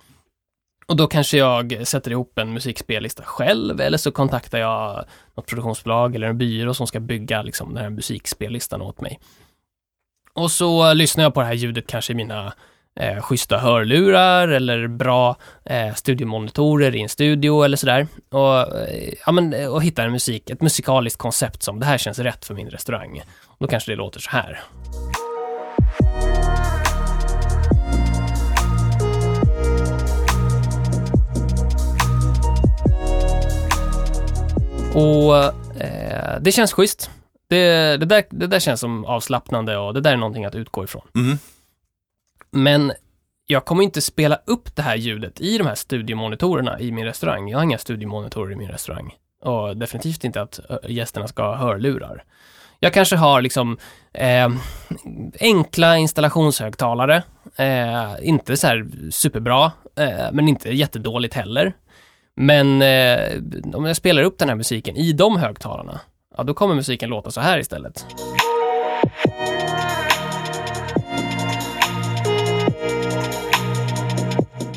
Och 0.89 0.97
då 0.97 1.07
kanske 1.07 1.39
jag 1.39 1.87
sätter 1.87 2.11
ihop 2.11 2.39
en 2.39 2.53
musikspellista 2.53 3.23
själv 3.23 3.81
eller 3.81 3.99
så 3.99 4.11
kontaktar 4.11 4.59
jag 4.59 5.05
något 5.35 5.47
produktionsbolag 5.47 6.15
eller 6.15 6.27
en 6.27 6.39
byrå 6.39 6.75
som 6.75 6.87
ska 6.87 7.01
bygga 7.01 7.43
liksom, 7.43 7.75
den 7.75 7.83
här 7.83 7.91
musikspellistan 7.91 8.83
åt 8.83 9.01
mig. 9.01 9.21
Och 10.35 10.51
så 10.51 10.95
lyssnar 10.95 11.25
jag 11.25 11.35
på 11.35 11.41
det 11.41 11.47
här 11.47 11.55
ljudet 11.55 11.87
kanske 11.87 12.13
i 12.13 12.17
mina 12.17 12.53
eh, 13.01 13.23
schyssta 13.23 13.59
hörlurar 13.59 14.49
eller 14.49 14.87
bra 14.87 15.37
eh, 15.65 15.95
studiomonitorer 15.95 16.97
i 16.97 17.03
en 17.03 17.09
studio 17.09 17.63
eller 17.63 17.77
sådär. 17.77 18.07
Och, 18.31 18.79
eh, 18.79 19.15
ja, 19.27 19.33
men, 19.33 19.55
eh, 19.55 19.69
och 19.69 19.83
hittar 19.83 20.05
en 20.05 20.13
musik, 20.13 20.51
ett 20.51 20.63
musikaliskt 20.63 21.19
koncept 21.19 21.63
som 21.63 21.81
det 21.81 21.87
här 21.87 21.99
känns 21.99 22.19
rätt 22.19 22.45
för 22.45 22.55
min 22.55 22.71
restaurang. 22.71 23.23
Då 23.59 23.67
kanske 23.67 23.93
det 23.93 23.97
låter 23.97 24.21
så 24.21 24.31
här. 24.31 24.61
Och 34.99 35.37
eh, 35.83 36.41
det 36.41 36.53
känns 36.53 36.73
schysst. 36.73 37.11
Det, 37.49 37.97
det, 37.97 38.07
där, 38.07 38.25
det 38.31 38.47
där 38.47 38.61
känns 38.61 38.81
som 38.81 39.05
avslappnande 39.05 39.77
och 39.77 39.95
det 39.95 40.01
där 40.01 40.13
är 40.13 40.17
någonting 40.17 40.45
att 40.45 40.55
utgå 40.55 40.85
ifrån. 40.85 41.03
Mhm. 41.13 41.39
Men 42.51 42.93
jag 43.47 43.65
kommer 43.65 43.83
inte 43.83 44.01
spela 44.01 44.39
upp 44.45 44.77
det 44.77 44.83
här 44.83 44.97
ljudet 44.97 45.41
i 45.41 45.59
de 45.59 45.67
här 45.67 45.75
studiomonitorerna 45.75 46.81
i 46.81 46.93
min 46.93 47.05
restaurang. 47.05 47.49
Jag 47.49 47.59
har 47.59 47.65
inga 47.65 47.79
studiomonitorer 47.79 48.53
i 48.53 48.57
min 48.57 48.69
restaurang. 48.69 49.15
Och 49.43 49.77
definitivt 49.77 50.25
inte 50.25 50.43
att 50.43 50.61
ö, 50.69 50.79
gästerna 50.89 51.29
ska 51.29 51.43
ha 51.43 51.57
hörlurar. 51.57 52.25
Jag 52.81 52.93
kanske 52.93 53.17
har 53.17 53.43
liksom 53.43 53.79
eh, 54.13 54.49
enkla 55.41 55.97
installationshögtalare. 55.97 57.23
Eh, 57.57 58.15
inte 58.23 58.57
så 58.57 58.67
här 58.67 58.87
superbra, 59.11 59.73
eh, 59.97 60.33
men 60.33 60.49
inte 60.49 60.71
jättedåligt 60.71 61.35
heller. 61.35 61.73
Men 62.41 62.83
eh, 62.83 63.43
om 63.75 63.85
jag 63.85 63.97
spelar 63.97 64.23
upp 64.23 64.39
den 64.39 64.49
här 64.49 64.57
musiken 64.57 64.97
i 64.97 65.13
de 65.13 65.37
högtalarna, 65.37 66.01
ja 66.37 66.43
då 66.43 66.55
kommer 66.55 66.75
musiken 66.75 67.11
låta 67.11 67.31
så 67.31 67.41
här 67.41 67.59
istället. 67.59 68.07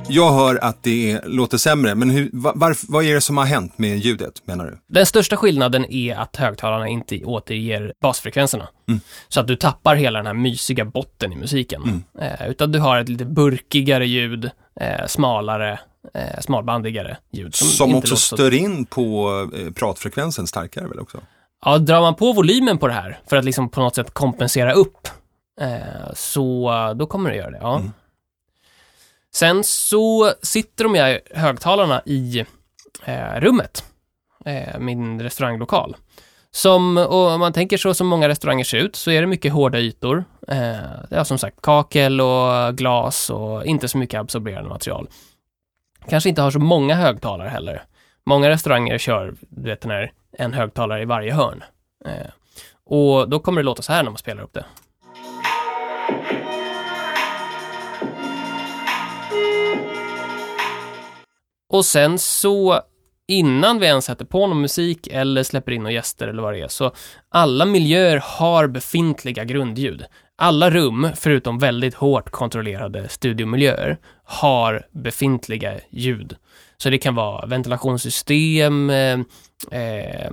Jag 0.07 0.31
hör 0.33 0.63
att 0.63 0.83
det 0.83 1.11
är, 1.11 1.21
låter 1.25 1.57
sämre, 1.57 1.95
men 1.95 2.09
hur, 2.09 2.29
va- 2.33 2.53
varf, 2.55 2.81
vad 2.87 3.05
är 3.05 3.13
det 3.13 3.21
som 3.21 3.37
har 3.37 3.45
hänt 3.45 3.77
med 3.77 3.97
ljudet, 3.97 4.33
menar 4.47 4.65
du? 4.65 4.77
Den 4.87 5.05
största 5.05 5.37
skillnaden 5.37 5.85
är 5.93 6.15
att 6.15 6.35
högtalarna 6.35 6.87
inte 6.87 7.23
återger 7.25 7.93
basfrekvenserna. 8.01 8.67
Mm. 8.87 9.01
Så 9.27 9.39
att 9.39 9.47
du 9.47 9.55
tappar 9.55 9.95
hela 9.95 10.19
den 10.19 10.25
här 10.25 10.33
mysiga 10.33 10.85
botten 10.85 11.33
i 11.33 11.35
musiken. 11.35 12.03
Eh, 12.21 12.49
utan 12.49 12.71
du 12.71 12.79
har 12.79 12.97
ett 12.99 13.09
lite 13.09 13.25
burkigare 13.25 14.07
ljud, 14.07 14.49
eh, 14.81 15.07
smalare, 15.07 15.79
eh, 16.13 16.39
smalbandigare 16.41 17.17
ljud. 17.31 17.55
Som, 17.55 17.89
inte 17.89 17.97
också 17.97 18.15
stör 18.15 18.53
in 18.53 18.85
på 18.85 19.29
eh, 19.53 19.73
pratfrekvensen 19.73 20.47
starkare 20.47 20.87
väl 20.87 20.99
också? 20.99 21.19
Ja, 21.65 21.77
drar 21.77 22.01
man 22.01 22.15
på 22.15 22.33
volymen 22.33 22.77
på 22.77 22.87
det 22.87 22.93
här 22.93 23.19
för 23.29 23.35
att 23.37 23.45
liksom 23.45 23.69
på 23.69 23.81
något 23.81 23.95
sätt 23.95 24.13
kompensera 24.13 24.73
upp, 24.73 25.07
eh, 25.61 26.13
så 26.13 26.71
eh, 26.71 26.95
då 26.95 27.05
kommer 27.05 27.29
det 27.29 27.35
göra 27.35 27.51
det. 27.51 27.59
Ja. 27.61 27.79
Mm. 27.79 27.91
Sen 29.33 29.63
så 29.63 30.33
sitter 30.41 30.83
de 30.83 30.95
här 30.95 31.19
högtalarna 31.35 32.01
i 32.05 32.45
eh, 33.05 33.39
rummet, 33.39 33.83
eh, 34.45 34.79
min 34.79 35.21
restauranglokal. 35.21 35.95
Som, 36.53 36.97
och 36.97 37.29
om 37.29 37.39
man 37.39 37.53
tänker 37.53 37.77
så 37.77 37.93
som 37.93 38.07
många 38.07 38.27
restauranger 38.27 38.63
ser 38.63 38.77
ut, 38.77 38.95
så 38.95 39.11
är 39.11 39.21
det 39.21 39.27
mycket 39.27 39.53
hårda 39.53 39.79
ytor. 39.79 40.23
Eh, 40.47 40.75
ja, 41.09 41.25
som 41.25 41.37
sagt, 41.37 41.61
kakel 41.61 42.21
och 42.21 42.77
glas 42.77 43.29
och 43.29 43.65
inte 43.65 43.87
så 43.87 43.97
mycket 43.97 44.19
absorberande 44.19 44.69
material. 44.69 45.07
Kanske 46.09 46.29
inte 46.29 46.41
har 46.41 46.51
så 46.51 46.59
många 46.59 46.95
högtalare 46.95 47.49
heller. 47.49 47.83
Många 48.25 48.49
restauranger 48.49 48.97
kör, 48.97 49.35
du 49.49 49.69
vet 49.69 49.81
den 49.81 49.91
här, 49.91 50.11
en 50.37 50.53
högtalare 50.53 51.01
i 51.01 51.05
varje 51.05 51.33
hörn. 51.33 51.63
Eh, 52.05 52.31
och 52.85 53.29
då 53.29 53.39
kommer 53.39 53.61
det 53.61 53.65
låta 53.65 53.81
så 53.81 53.93
här 53.93 54.03
när 54.03 54.11
man 54.11 54.17
spelar 54.17 54.43
upp 54.43 54.53
det. 54.53 54.65
Och 61.69 61.85
sen 61.85 62.19
så 62.19 62.81
innan 63.27 63.79
vi 63.79 63.85
ens 63.85 64.05
sätter 64.05 64.25
på 64.25 64.47
någon 64.47 64.61
musik 64.61 65.07
eller 65.07 65.43
släpper 65.43 65.71
in 65.71 65.83
några 65.83 65.93
gäster 65.93 66.27
eller 66.27 66.41
vad 66.41 66.53
det 66.53 66.61
är, 66.61 66.67
så 66.67 66.91
alla 67.29 67.65
miljöer 67.65 68.23
har 68.23 68.67
befintliga 68.67 69.43
grundljud. 69.43 70.05
Alla 70.43 70.69
rum, 70.69 71.09
förutom 71.15 71.59
väldigt 71.59 71.93
hårt 71.93 72.29
kontrollerade 72.29 73.09
studiomiljöer, 73.09 73.97
har 74.23 74.87
befintliga 74.91 75.73
ljud. 75.89 76.35
Så 76.77 76.89
det 76.89 76.97
kan 76.97 77.15
vara 77.15 77.45
ventilationssystem, 77.45 78.89
eh, 78.89 79.19
eh, 79.71 80.31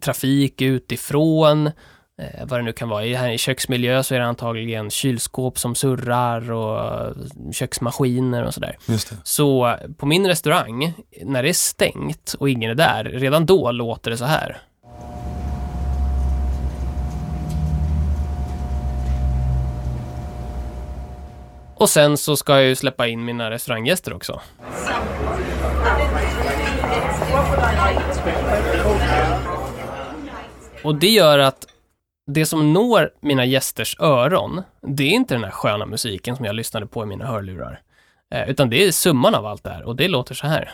trafik 0.00 0.62
utifrån, 0.62 1.66
eh, 1.66 2.46
vad 2.46 2.58
det 2.58 2.62
nu 2.62 2.72
kan 2.72 2.88
vara. 2.88 3.04
I, 3.04 3.14
här 3.14 3.30
i 3.30 3.38
köksmiljö 3.38 4.02
så 4.02 4.14
är 4.14 4.18
det 4.18 4.26
antagligen 4.26 4.90
kylskåp 4.90 5.58
som 5.58 5.74
surrar 5.74 6.52
och 6.52 7.14
köksmaskiner 7.52 8.44
och 8.44 8.54
sådär. 8.54 8.76
Så 9.24 9.76
på 9.96 10.06
min 10.06 10.26
restaurang, 10.26 10.94
när 11.22 11.42
det 11.42 11.48
är 11.48 11.52
stängt 11.52 12.34
och 12.38 12.50
ingen 12.50 12.70
är 12.70 12.74
där, 12.74 13.04
redan 13.04 13.46
då 13.46 13.72
låter 13.72 14.10
det 14.10 14.16
så 14.16 14.24
här. 14.24 14.62
Och 21.84 21.90
sen 21.90 22.16
så 22.16 22.36
ska 22.36 22.52
jag 22.52 22.64
ju 22.64 22.76
släppa 22.76 23.06
in 23.06 23.24
mina 23.24 23.50
restauranggäster 23.50 24.12
också. 24.12 24.40
Och 30.82 30.94
det 30.94 31.08
gör 31.08 31.38
att 31.38 31.66
det 32.26 32.46
som 32.46 32.72
når 32.72 33.10
mina 33.20 33.44
gästers 33.44 33.96
öron, 34.00 34.62
det 34.80 35.02
är 35.02 35.10
inte 35.10 35.34
den 35.34 35.44
här 35.44 35.50
sköna 35.50 35.86
musiken 35.86 36.36
som 36.36 36.44
jag 36.44 36.54
lyssnade 36.54 36.86
på 36.86 37.02
i 37.02 37.06
mina 37.06 37.26
hörlurar. 37.26 37.80
Eh, 38.34 38.50
utan 38.50 38.70
det 38.70 38.84
är 38.84 38.92
summan 38.92 39.34
av 39.34 39.46
allt 39.46 39.64
det 39.64 39.70
här 39.70 39.82
och 39.82 39.96
det 39.96 40.08
låter 40.08 40.34
så 40.34 40.46
här. 40.46 40.72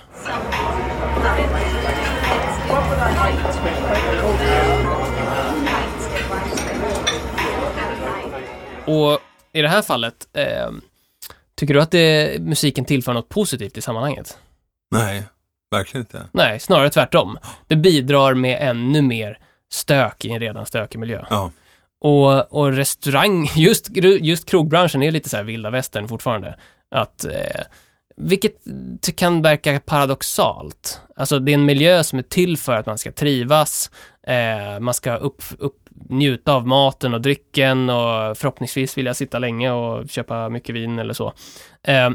Och 8.84 9.20
i 9.52 9.62
det 9.62 9.68
här 9.68 9.82
fallet, 9.82 10.28
eh, 10.32 10.70
tycker 11.60 11.74
du 11.74 11.80
att 11.80 11.90
det, 11.90 12.40
musiken 12.40 12.84
tillför 12.84 13.12
något 13.12 13.28
positivt 13.28 13.78
i 13.78 13.80
sammanhanget? 13.80 14.38
Nej, 14.90 15.22
verkligen 15.70 16.02
inte. 16.02 16.22
Nej, 16.32 16.60
snarare 16.60 16.90
tvärtom. 16.90 17.38
Det 17.66 17.76
bidrar 17.76 18.34
med 18.34 18.58
ännu 18.60 19.02
mer 19.02 19.38
stök 19.72 20.24
i 20.24 20.30
en 20.30 20.40
redan 20.40 20.66
stökig 20.66 20.98
miljö. 20.98 21.24
Ja. 21.30 21.50
Och, 22.00 22.52
och 22.52 22.72
restaurang, 22.72 23.50
just, 23.56 23.88
just 24.20 24.48
krogbranschen 24.48 25.02
är 25.02 25.10
lite 25.10 25.28
så 25.28 25.36
här 25.36 25.44
vilda 25.44 25.70
västern 25.70 26.08
fortfarande. 26.08 26.56
Att, 26.90 27.24
eh, 27.24 27.60
vilket 28.16 28.52
kan 29.16 29.42
verka 29.42 29.80
paradoxalt. 29.80 31.00
Alltså 31.16 31.38
det 31.38 31.52
är 31.52 31.54
en 31.54 31.64
miljö 31.64 32.04
som 32.04 32.18
är 32.18 32.22
till 32.22 32.56
för 32.56 32.76
att 32.76 32.86
man 32.86 32.98
ska 32.98 33.12
trivas, 33.12 33.90
eh, 34.26 34.80
man 34.80 34.94
ska 34.94 35.16
upp, 35.16 35.42
upp, 35.58 35.76
njuta 36.08 36.52
av 36.52 36.66
maten 36.66 37.14
och 37.14 37.20
drycken 37.20 37.90
och 37.90 38.38
förhoppningsvis 38.38 38.98
vilja 38.98 39.14
sitta 39.14 39.38
länge 39.38 39.70
och 39.70 40.08
köpa 40.08 40.48
mycket 40.48 40.74
vin 40.74 40.98
eller 40.98 41.14
så. 41.14 41.32
Eh, 41.82 42.10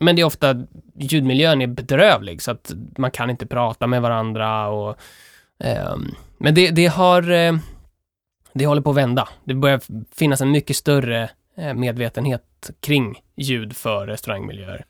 men 0.00 0.16
det 0.16 0.22
är 0.22 0.26
ofta, 0.26 0.54
ljudmiljön 0.98 1.62
är 1.62 1.66
bedrövlig 1.66 2.42
så 2.42 2.50
att 2.50 2.72
man 2.98 3.10
kan 3.10 3.30
inte 3.30 3.46
prata 3.46 3.86
med 3.86 4.02
varandra 4.02 4.68
och 4.68 4.96
ehm, 5.64 6.14
men 6.38 6.54
det, 6.54 6.70
det 6.70 6.86
har 6.86 7.30
eh, 7.30 7.52
det 8.52 8.66
håller 8.66 8.82
på 8.82 8.90
att 8.90 8.96
vända. 8.96 9.28
Det 9.44 9.54
börjar 9.54 9.80
finnas 10.14 10.40
en 10.40 10.50
mycket 10.50 10.76
större 10.76 11.30
eh, 11.56 11.74
medvetenhet 11.74 12.70
kring 12.80 13.20
ljud 13.36 13.76
för 13.76 14.06
restaurangmiljöer. 14.06 14.84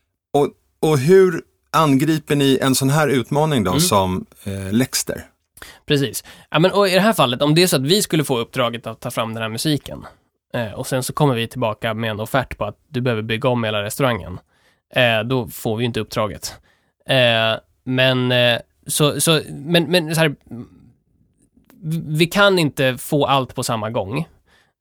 Och 0.81 0.99
hur 0.99 1.43
angriper 1.71 2.37
ni 2.37 2.59
en 2.63 2.75
sån 2.75 2.91
här 2.91 3.09
utmaning 3.09 3.65
då 3.65 3.71
Mm. 3.71 3.81
som 3.81 4.27
eh, 4.45 4.73
Lexter? 4.73 5.25
Precis. 5.87 6.25
Ja, 6.51 6.59
men, 6.59 6.73
och 6.73 6.89
I 6.89 6.95
det 6.95 7.01
här 7.01 7.13
fallet, 7.13 7.43
om 7.43 7.55
det 7.55 7.63
är 7.63 7.67
så 7.67 7.77
att 7.77 7.83
vi 7.83 8.03
skulle 8.03 8.25
få 8.25 8.39
uppdraget 8.39 8.87
att 8.87 9.01
ta 9.01 9.11
fram 9.11 9.35
den 9.35 9.43
här 9.43 9.49
musiken 9.49 10.07
eh, 10.55 10.73
och 10.73 10.87
sen 10.87 11.03
så 11.03 11.13
kommer 11.13 11.35
vi 11.35 11.49
tillbaka 11.49 11.95
med 11.95 12.11
en 12.11 12.21
offert 12.21 12.59
på 12.59 12.65
att 12.65 12.79
du 12.89 13.01
behöver 13.01 13.23
bygga 13.23 13.49
om 13.49 13.65
hela 13.65 13.83
restaurangen, 13.83 14.39
eh, 14.95 15.21
då 15.21 15.49
får 15.49 15.77
vi 15.77 15.83
ju 15.83 15.87
inte 15.87 16.01
uppdraget. 16.01 16.55
Eh, 17.07 17.61
men, 17.85 18.33
eh, 18.33 18.59
så, 18.87 19.21
så, 19.21 19.41
men, 19.49 19.85
men 19.85 20.15
så 20.15 20.21
här, 20.21 20.35
vi 22.07 22.27
kan 22.27 22.59
inte 22.59 22.99
få 22.99 23.27
allt 23.27 23.55
på 23.55 23.63
samma 23.63 23.91
gång, 23.91 24.29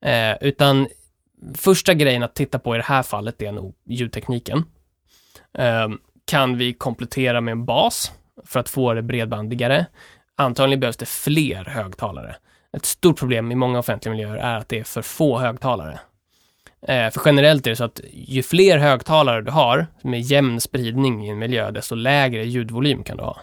eh, 0.06 0.38
utan 0.42 0.88
första 1.56 1.94
grejen 1.94 2.24
att 2.24 2.36
titta 2.36 2.60
på 2.60 2.76
i 2.76 2.78
det 2.78 2.84
här 2.84 3.04
fallet 3.04 3.42
är 3.42 3.52
nog 3.52 3.76
ljudtekniken. 3.86 4.63
Eh, 5.58 5.90
kan 6.26 6.58
vi 6.58 6.74
komplettera 6.74 7.42
med 7.42 7.52
en 7.52 7.66
bas 7.66 8.12
för 8.46 8.60
att 8.60 8.70
få 8.70 8.94
det 8.94 9.02
bredbandigare? 9.02 9.86
Antagligen 10.38 10.80
behövs 10.80 10.97
det 10.97 11.06
fler 11.06 11.65
högtalare. 11.65 12.36
Ett 12.78 12.86
stort 12.86 13.19
problem 13.19 13.52
i 13.52 13.56
många 13.56 13.80
offentliga 13.80 14.12
miljöer 14.12 14.36
är 14.36 14.58
att 14.58 14.69
det 14.69 14.80
är 14.80 14.84
för 14.84 15.02
få 15.02 15.39
högtalare. 15.39 16.00
Eh, 16.82 17.10
för 17.10 17.21
generellt 17.26 17.67
är 17.67 17.69
det 17.69 17.76
så 17.76 17.84
att 17.84 18.02
ju 18.13 18.43
fler 18.43 18.78
högtalare 18.78 19.41
du 19.41 19.52
har, 19.52 19.88
med 20.02 20.21
jämn 20.21 20.62
spridning 20.62 21.26
i 21.26 21.30
en 21.30 21.39
miljö, 21.39 21.71
desto 21.71 21.95
lägre 21.95 22.45
ljudvolym 22.45 23.04
kan 23.04 23.17
du 23.17 23.23
ha. 23.23 23.38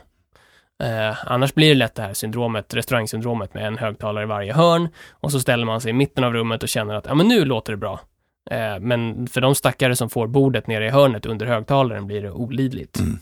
Eh, 0.82 1.16
annars 1.26 1.54
blir 1.54 1.68
det 1.68 1.74
lätt 1.74 1.94
det 1.94 2.02
här 2.02 2.14
syndromet, 2.14 2.74
restaurangsyndromet 2.74 3.54
med 3.54 3.66
en 3.66 3.78
högtalare 3.78 4.24
i 4.24 4.26
varje 4.26 4.52
hörn 4.52 4.88
och 5.10 5.32
så 5.32 5.40
ställer 5.40 5.64
man 5.64 5.80
sig 5.80 5.90
i 5.90 5.92
mitten 5.92 6.24
av 6.24 6.32
rummet 6.32 6.62
och 6.62 6.68
känner 6.68 6.94
att 6.94 7.06
ja, 7.06 7.14
men 7.14 7.28
nu 7.28 7.44
låter 7.44 7.72
det 7.72 7.76
bra. 7.76 8.00
Eh, 8.50 8.78
men 8.80 9.26
för 9.26 9.40
de 9.40 9.54
stackare 9.54 9.96
som 9.96 10.10
får 10.10 10.26
bordet 10.26 10.66
nere 10.66 10.86
i 10.86 10.90
hörnet 10.90 11.26
under 11.26 11.46
högtalaren 11.46 12.06
blir 12.06 12.22
det 12.22 12.30
olidligt. 12.30 13.00
Mm. 13.00 13.18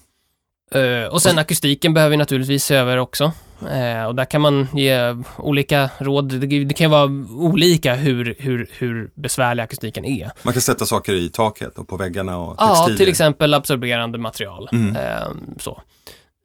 Eh, 0.75 1.07
och 1.07 1.23
sen 1.23 1.39
akustiken 1.39 1.95
behöver 1.95 2.11
vi 2.11 2.17
naturligtvis 2.17 2.65
se 2.65 2.75
över 2.75 2.97
också. 2.97 3.33
Eh, 3.71 4.05
och 4.05 4.15
där 4.15 4.25
kan 4.25 4.41
man 4.41 4.69
ge 4.75 5.17
olika 5.39 5.91
råd. 5.99 6.41
Det, 6.41 6.65
det 6.65 6.75
kan 6.75 6.91
vara 6.91 7.11
olika 7.37 7.95
hur, 7.95 8.35
hur, 8.39 8.71
hur 8.79 9.11
besvärlig 9.15 9.63
akustiken 9.63 10.05
är. 10.05 10.31
Man 10.43 10.53
kan 10.53 10.63
sätta 10.63 10.87
saker 10.87 11.13
i 11.13 11.29
taket 11.29 11.79
och 11.79 11.89
på 11.89 11.97
väggarna 11.97 12.39
och 12.39 12.57
Ja, 12.59 12.69
textilier. 12.69 12.99
till 12.99 13.09
exempel 13.09 13.55
absorberande 13.55 14.19
material. 14.19 14.69
Mm. 14.73 14.97
Eh, 14.97 15.29
så. 15.59 15.83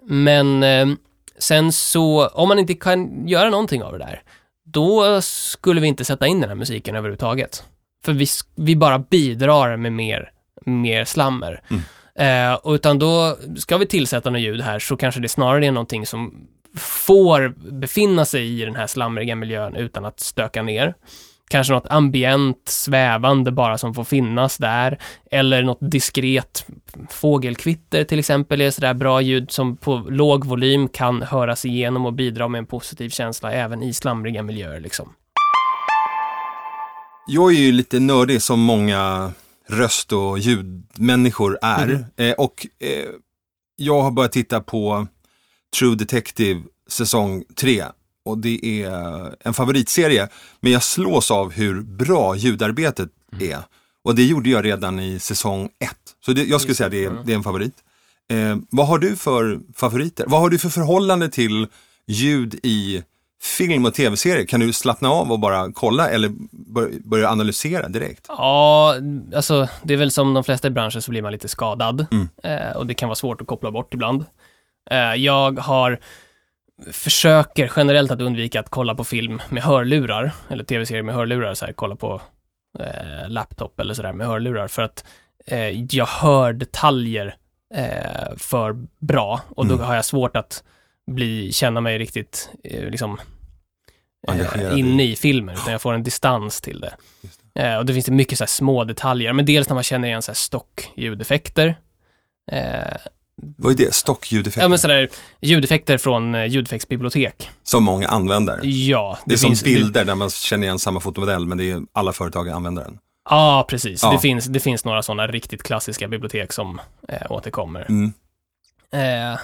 Men 0.09 0.63
eh, 0.63 0.87
sen 1.39 1.71
så, 1.71 2.27
om 2.27 2.47
man 2.49 2.59
inte 2.59 2.73
kan 2.73 3.27
göra 3.27 3.49
någonting 3.49 3.83
av 3.83 3.91
det 3.91 3.97
där, 3.97 4.21
då 4.65 5.21
skulle 5.21 5.81
vi 5.81 5.87
inte 5.87 6.05
sätta 6.05 6.27
in 6.27 6.39
den 6.41 6.49
här 6.49 6.55
musiken 6.55 6.95
överhuvudtaget. 6.95 7.63
För 8.05 8.13
vi, 8.13 8.27
vi 8.55 8.75
bara 8.75 8.99
bidrar 8.99 9.77
med 9.77 9.93
mer, 9.93 10.29
mer 10.65 11.05
slammer. 11.05 11.61
Mm. 11.69 11.83
Eh, 12.17 12.59
utan 12.73 12.99
då 12.99 13.37
ska 13.57 13.77
vi 13.77 13.85
tillsätta 13.85 14.29
något 14.29 14.41
ljud 14.41 14.61
här 14.61 14.79
så 14.79 14.97
kanske 14.97 15.21
det 15.21 15.29
snarare 15.29 15.65
är 15.65 15.71
någonting 15.71 16.05
som 16.05 16.47
får 16.77 17.53
befinna 17.71 18.25
sig 18.25 18.61
i 18.61 18.65
den 18.65 18.75
här 18.75 18.87
slamriga 18.87 19.35
miljön 19.35 19.75
utan 19.75 20.05
att 20.05 20.19
stöka 20.19 20.61
ner. 20.63 20.93
Kanske 21.49 21.73
något 21.73 21.87
ambient, 21.89 22.61
svävande 22.65 23.51
bara 23.51 23.77
som 23.77 23.93
får 23.93 24.03
finnas 24.03 24.57
där. 24.57 24.99
Eller 25.31 25.63
något 25.63 25.77
diskret 25.81 26.65
fågelkvitter 27.09 28.03
till 28.03 28.19
exempel 28.19 28.61
är 28.61 28.71
sådär 28.71 28.93
bra 28.93 29.21
ljud 29.21 29.51
som 29.51 29.77
på 29.77 30.05
låg 30.09 30.45
volym 30.45 30.87
kan 30.87 31.21
höras 31.21 31.65
igenom 31.65 32.05
och 32.05 32.13
bidra 32.13 32.47
med 32.47 32.59
en 32.59 32.65
positiv 32.65 33.09
känsla 33.09 33.51
även 33.51 33.83
i 33.83 33.93
slamriga 33.93 34.43
miljöer. 34.43 34.79
Liksom. 34.79 35.13
Jag 37.27 37.53
är 37.53 37.57
ju 37.57 37.71
lite 37.71 37.99
nördig 37.99 38.41
som 38.41 38.59
många 38.59 39.31
röst 39.69 40.13
och 40.13 40.39
ljudmänniskor 40.39 41.59
är. 41.61 41.83
Mm. 41.87 42.03
Eh, 42.15 42.33
och 42.33 42.67
eh, 42.79 43.05
jag 43.75 44.01
har 44.01 44.11
börjat 44.11 44.31
titta 44.31 44.61
på 44.61 45.07
True 45.79 45.95
Detective 45.95 46.61
säsong 46.89 47.43
3. 47.55 47.85
Och 48.25 48.37
det 48.37 48.83
är 48.83 49.35
en 49.47 49.53
favoritserie. 49.53 50.29
Men 50.59 50.71
jag 50.71 50.83
slås 50.83 51.31
av 51.31 51.51
hur 51.51 51.81
bra 51.81 52.35
ljudarbetet 52.35 53.09
Mm. 53.33 53.51
är. 53.51 53.63
Och 54.03 54.15
det 54.15 54.23
gjorde 54.23 54.49
jag 54.49 54.65
redan 54.65 54.99
i 54.99 55.19
säsong 55.19 55.69
1. 55.79 55.91
Så 56.25 56.33
det, 56.33 56.43
jag 56.43 56.61
skulle 56.61 56.75
säga 56.75 56.89
det. 56.89 56.99
det 56.99 57.05
är, 57.05 57.23
det 57.25 57.31
är 57.31 57.35
en 57.35 57.43
favorit. 57.43 57.73
Eh, 58.29 58.57
vad 58.69 58.87
har 58.87 58.99
du 58.99 59.15
för 59.15 59.59
favoriter? 59.75 60.25
Vad 60.27 60.39
har 60.41 60.49
du 60.49 60.57
för 60.59 60.69
förhållande 60.69 61.29
till 61.29 61.67
ljud 62.07 62.59
i 62.63 63.03
film 63.41 63.85
och 63.85 63.93
tv-serier? 63.93 64.45
Kan 64.45 64.59
du 64.59 64.73
slappna 64.73 65.09
av 65.09 65.31
och 65.31 65.39
bara 65.39 65.71
kolla 65.73 66.09
eller 66.09 66.29
bör, 66.51 66.91
börja 67.03 67.29
analysera 67.29 67.87
direkt? 67.87 68.25
Ja, 68.27 68.95
alltså 69.35 69.67
det 69.83 69.93
är 69.93 69.97
väl 69.97 70.11
som 70.11 70.33
de 70.33 70.43
flesta 70.43 70.67
i 70.67 70.71
branschen 70.71 71.01
så 71.01 71.11
blir 71.11 71.21
man 71.21 71.31
lite 71.31 71.47
skadad. 71.47 72.05
Mm. 72.11 72.29
Eh, 72.43 72.77
och 72.77 72.85
det 72.87 72.93
kan 72.93 73.09
vara 73.09 73.15
svårt 73.15 73.41
att 73.41 73.47
koppla 73.47 73.71
bort 73.71 73.93
ibland. 73.93 74.25
Eh, 74.91 75.13
jag 75.15 75.59
har 75.59 75.99
försöker 76.91 77.71
generellt 77.75 78.11
att 78.11 78.21
undvika 78.21 78.59
att 78.59 78.69
kolla 78.69 78.95
på 78.95 79.03
film 79.03 79.41
med 79.49 79.63
hörlurar, 79.63 80.31
eller 80.49 80.63
tv-serier 80.63 81.03
med 81.03 81.15
hörlurar, 81.15 81.53
så 81.53 81.65
här, 81.65 81.73
kolla 81.73 81.95
på 81.95 82.21
eh, 82.79 83.29
laptop 83.29 83.79
eller 83.79 83.93
sådär 83.93 84.13
med 84.13 84.27
hörlurar, 84.27 84.67
för 84.67 84.81
att 84.81 85.05
eh, 85.45 85.95
jag 85.95 86.05
hör 86.05 86.53
detaljer 86.53 87.35
eh, 87.75 88.37
för 88.37 88.75
bra 88.99 89.41
och 89.49 89.65
då 89.65 89.73
Mm. 89.73 89.85
har 89.87 89.95
jag 89.95 90.05
svårt 90.05 90.35
att 90.35 90.63
bli, 91.07 91.51
känna 91.51 91.81
mig 91.81 91.97
riktigt 91.97 92.49
eh, 92.63 92.89
liksom 92.89 93.19
eh, 94.27 94.75
i. 94.75 94.79
inne 94.79 95.03
i 95.03 95.15
filmen, 95.15 95.55
utan 95.55 95.71
jag 95.71 95.81
får 95.81 95.93
en 95.93 96.03
distans 96.03 96.61
till 96.61 96.79
det. 96.79 96.95
Eh, 97.63 97.77
och 97.77 97.85
det 97.85 97.93
finns 97.93 98.05
det 98.05 98.11
mycket 98.11 98.37
så 98.37 98.43
här 98.43 98.47
små 98.49 98.83
detaljer, 98.83 99.33
men 99.33 99.45
dels 99.45 99.69
när 99.69 99.73
man 99.73 99.83
känner 99.83 100.07
igen 100.07 100.21
så 100.21 100.31
här 100.31 100.35
stockljudeffekter. 100.35 101.75
Eh, 102.51 102.97
Vad 103.35 103.71
är 103.71 103.85
det? 103.85 103.93
Stockljudeffekter? 103.93 104.61
ja 104.61 104.67
men 104.67 104.79
sådär 104.79 105.09
ljudeffekter 105.41 105.97
från 105.97 106.35
eh, 106.35 106.45
ljudeffektsbibliotek. 106.45 107.49
Som 107.63 107.83
många 107.83 108.07
använder. 108.07 108.59
Ja, 108.63 109.17
Det 109.25 109.33
är 109.33 109.37
som 109.37 109.49
finns, 109.49 109.63
bilder 109.63 110.05
där 110.05 110.15
man 110.15 110.29
känner 110.29 110.63
igen 110.63 110.79
samma 110.79 110.99
fotomodell 110.99 111.45
men 111.45 111.57
det 111.57 111.71
är 111.71 111.81
alla 111.93 112.13
företag 112.13 112.49
använder 112.49 112.83
den. 112.83 112.99
Ja, 113.29 113.65
precis. 113.69 114.03
Ja. 114.03 114.11
Det, 114.11 114.19
finns, 114.19 114.45
det 114.45 114.59
finns 114.59 114.85
några 114.85 115.03
sådana 115.03 115.27
riktigt 115.27 115.63
klassiska 115.63 116.07
bibliotek 116.07 116.53
som 116.53 116.81
eh, 117.07 117.31
återkommer. 117.31 117.85
Mm. 117.89 118.13
Eh, 118.91 119.39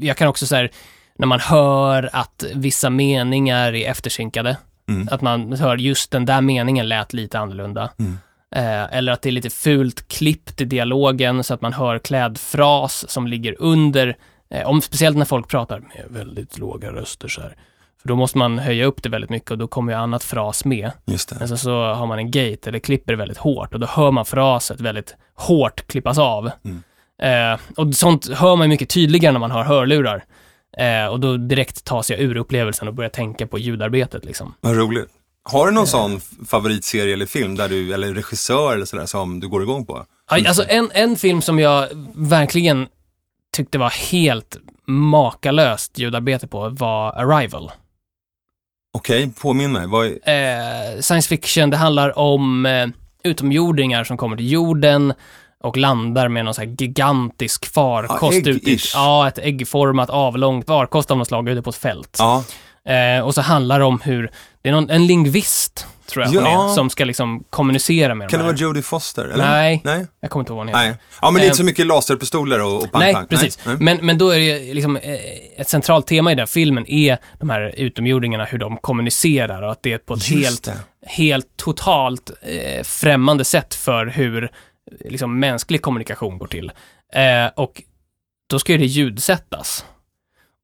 jag 0.00 0.16
kan 0.16 0.28
också 0.28 0.46
säga 0.46 0.68
när 1.18 1.26
man 1.26 1.40
hör 1.40 2.10
att 2.12 2.44
vissa 2.54 2.90
meningar 2.90 3.74
är 3.74 3.90
eftersynkade, 3.90 4.56
Mm. 4.88 5.08
att 5.10 5.20
man 5.20 5.52
hör 5.52 5.76
just 5.76 6.10
den 6.10 6.24
där 6.24 6.40
meningen 6.40 6.88
lät 6.88 7.12
lite 7.12 7.38
annorlunda. 7.38 7.90
Mm. 7.98 8.18
Eh, 8.56 8.96
eller 8.96 9.12
att 9.12 9.22
det 9.22 9.28
är 9.28 9.32
lite 9.32 9.50
fult 9.50 10.08
klippt 10.08 10.60
i 10.60 10.64
dialogen 10.64 11.44
så 11.44 11.54
att 11.54 11.60
man 11.60 11.72
hör 11.72 11.98
klädfras 11.98 13.10
som 13.10 13.26
ligger 13.26 13.56
under, 13.58 14.16
eh, 14.50 14.66
om, 14.68 14.80
speciellt 14.80 15.16
när 15.16 15.24
folk 15.24 15.48
pratar 15.48 15.78
med 15.78 16.04
väldigt 16.08 16.58
låga 16.58 16.92
röster 16.92 17.28
så 17.28 17.40
här. 17.40 17.56
För 18.02 18.08
då 18.08 18.16
måste 18.16 18.38
man 18.38 18.58
höja 18.58 18.84
upp 18.84 19.02
det 19.02 19.08
väldigt 19.08 19.30
mycket 19.30 19.50
och 19.50 19.58
då 19.58 19.68
kommer 19.68 19.92
ju 19.92 19.98
annat 19.98 20.24
fras 20.24 20.64
med. 20.64 20.90
Just 21.06 21.28
det. 21.28 21.36
Men 21.38 21.48
sen 21.48 21.58
så 21.58 21.92
har 21.92 22.06
man 22.06 22.18
en 22.18 22.30
gate 22.30 22.68
eller 22.68 22.78
klipper 22.78 23.14
väldigt 23.14 23.38
hårt 23.38 23.74
och 23.74 23.80
då 23.80 23.86
hör 23.86 24.10
man 24.10 24.24
fraset 24.24 24.80
väldigt 24.80 25.16
hårt 25.34 25.86
klippas 25.86 26.18
av. 26.18 26.50
Mm. 26.64 26.82
Eh, 27.22 27.60
och 27.76 27.94
sånt 27.94 28.28
hör 28.28 28.56
man 28.56 28.68
mycket 28.68 28.88
tydligare 28.88 29.32
när 29.32 29.40
man 29.40 29.50
har 29.50 29.64
hörlurar. 29.64 30.24
Eh, 30.78 31.06
och 31.06 31.20
då 31.20 31.36
direkt 31.36 31.84
tas 31.84 32.10
jag 32.10 32.20
ur 32.20 32.36
upplevelsen 32.36 32.88
och 32.88 32.94
börjar 32.94 33.10
tänka 33.10 33.46
på 33.46 33.58
ljudarbetet 33.58 34.24
liksom. 34.24 34.54
Vad 34.60 34.76
roligt. 34.76 35.08
Har 35.42 35.66
du 35.66 35.72
någon 35.72 35.86
sån 35.86 36.20
favoritserie 36.48 37.12
eller 37.12 37.26
film 37.26 37.56
där 37.56 37.68
du, 37.68 37.94
eller 37.94 38.14
regissör 38.14 38.74
eller 38.74 38.84
sådär 38.84 39.06
som 39.06 39.40
du 39.40 39.48
går 39.48 39.62
igång 39.62 39.86
på? 39.86 40.04
Alltså 40.26 40.64
en, 40.68 40.90
en 40.94 41.16
film 41.16 41.42
som 41.42 41.58
jag 41.58 41.88
verkligen 42.14 42.86
tyckte 43.52 43.78
var 43.78 43.90
helt 44.10 44.56
makalöst 44.86 45.98
ljudarbete 45.98 46.46
på 46.46 46.68
var 46.68 47.12
Arrival. 47.12 47.70
Okej, 48.94 49.30
påminn 49.40 49.72
mig. 49.72 49.86
Vad 49.86 50.06
är... 50.06 50.94
eh, 50.94 51.00
science 51.00 51.28
fiction, 51.28 51.70
det 51.70 51.76
handlar 51.76 52.18
om 52.18 52.66
eh, 52.66 52.86
utomjordingar 53.24 54.04
som 54.04 54.16
kommer 54.16 54.36
till 54.36 54.50
jorden 54.52 55.12
och 55.62 55.76
landar 55.76 56.28
med 56.28 56.44
någon 56.44 56.54
så 56.54 56.60
här 56.60 56.74
gigantisk 56.78 57.72
farkost 57.72 58.46
Ja, 58.46 58.52
ute. 58.52 58.76
Ja, 58.94 59.28
ett 59.28 59.38
äggformat 59.38 60.10
avlångt 60.10 60.66
farkost 60.66 61.10
av 61.10 61.18
något 61.18 61.28
slag 61.28 61.48
ute 61.48 61.62
på 61.62 61.70
ett 61.70 61.76
fält. 61.76 62.16
Ja, 62.18 62.44
Eh, 62.84 63.20
och 63.26 63.34
så 63.34 63.40
handlar 63.40 63.78
det 63.78 63.84
om 63.84 64.00
hur, 64.00 64.30
det 64.62 64.68
är 64.68 64.72
någon, 64.72 64.90
en 64.90 65.06
lingvist, 65.06 65.86
tror 66.10 66.24
jag 66.24 66.34
Ja. 66.34 66.70
är, 66.70 66.74
som 66.74 66.90
ska 66.90 67.04
liksom 67.04 67.44
kommunicera 67.50 68.14
med 68.14 68.30
kan 68.30 68.38
de 68.40 68.46
det 68.46 68.52
vara 68.52 68.56
Jodie 68.62 68.82
Foster? 68.82 69.24
Eller? 69.24 69.50
Nej. 69.50 69.80
Nej. 69.84 70.06
Jag 70.20 70.30
kommer 70.30 70.42
inte 70.42 70.52
ihåg 70.52 70.56
vad 70.56 70.66
hon 70.66 70.68
heter. 70.68 70.90
Nej. 70.90 70.98
Ja, 71.22 71.30
men 71.30 71.40
det 71.40 71.44
är 71.44 71.44
inte 71.46 71.56
så 71.56 71.62
Eh, 71.62 71.66
mycket 71.66 71.86
laserpistoler 71.86 72.62
och, 72.62 72.82
och 72.82 72.92
pang, 72.92 73.00
Nej, 73.00 73.14
pang. 73.14 73.26
precis. 73.26 73.58
Nej. 73.66 73.76
Men, 73.80 73.98
men 74.02 74.18
då 74.18 74.30
är 74.30 74.38
det 74.38 74.74
liksom 74.74 74.96
eh, 74.96 75.14
ett 75.56 75.68
centralt 75.68 76.06
tema 76.06 76.32
i 76.32 76.34
den 76.34 76.38
här 76.42 76.46
filmen 76.46 76.86
är 76.90 77.18
de 77.40 77.50
här 77.50 77.74
utomjordingarna, 77.76 78.44
hur 78.44 78.58
de 78.58 78.76
kommunicerar 78.76 79.62
och 79.62 79.72
att 79.72 79.82
det 79.82 79.92
är 79.92 79.98
på 79.98 80.14
ett 80.14 80.30
Just 80.30 80.44
helt 80.46 80.64
det. 80.64 81.08
helt 81.10 81.46
totalt 81.56 82.30
eh, 82.42 82.82
främmande 82.84 83.44
sätt 83.44 83.74
för 83.74 84.06
hur 84.06 84.50
liksom, 85.04 85.38
mänsklig 85.40 85.82
kommunikation 85.82 86.38
går 86.38 86.46
till. 86.46 86.72
Eh, 87.14 87.46
och 87.56 87.82
då 88.50 88.58
ska 88.58 88.72
ju 88.72 88.78
det 88.78 88.86
ljudsättas. 88.86 89.84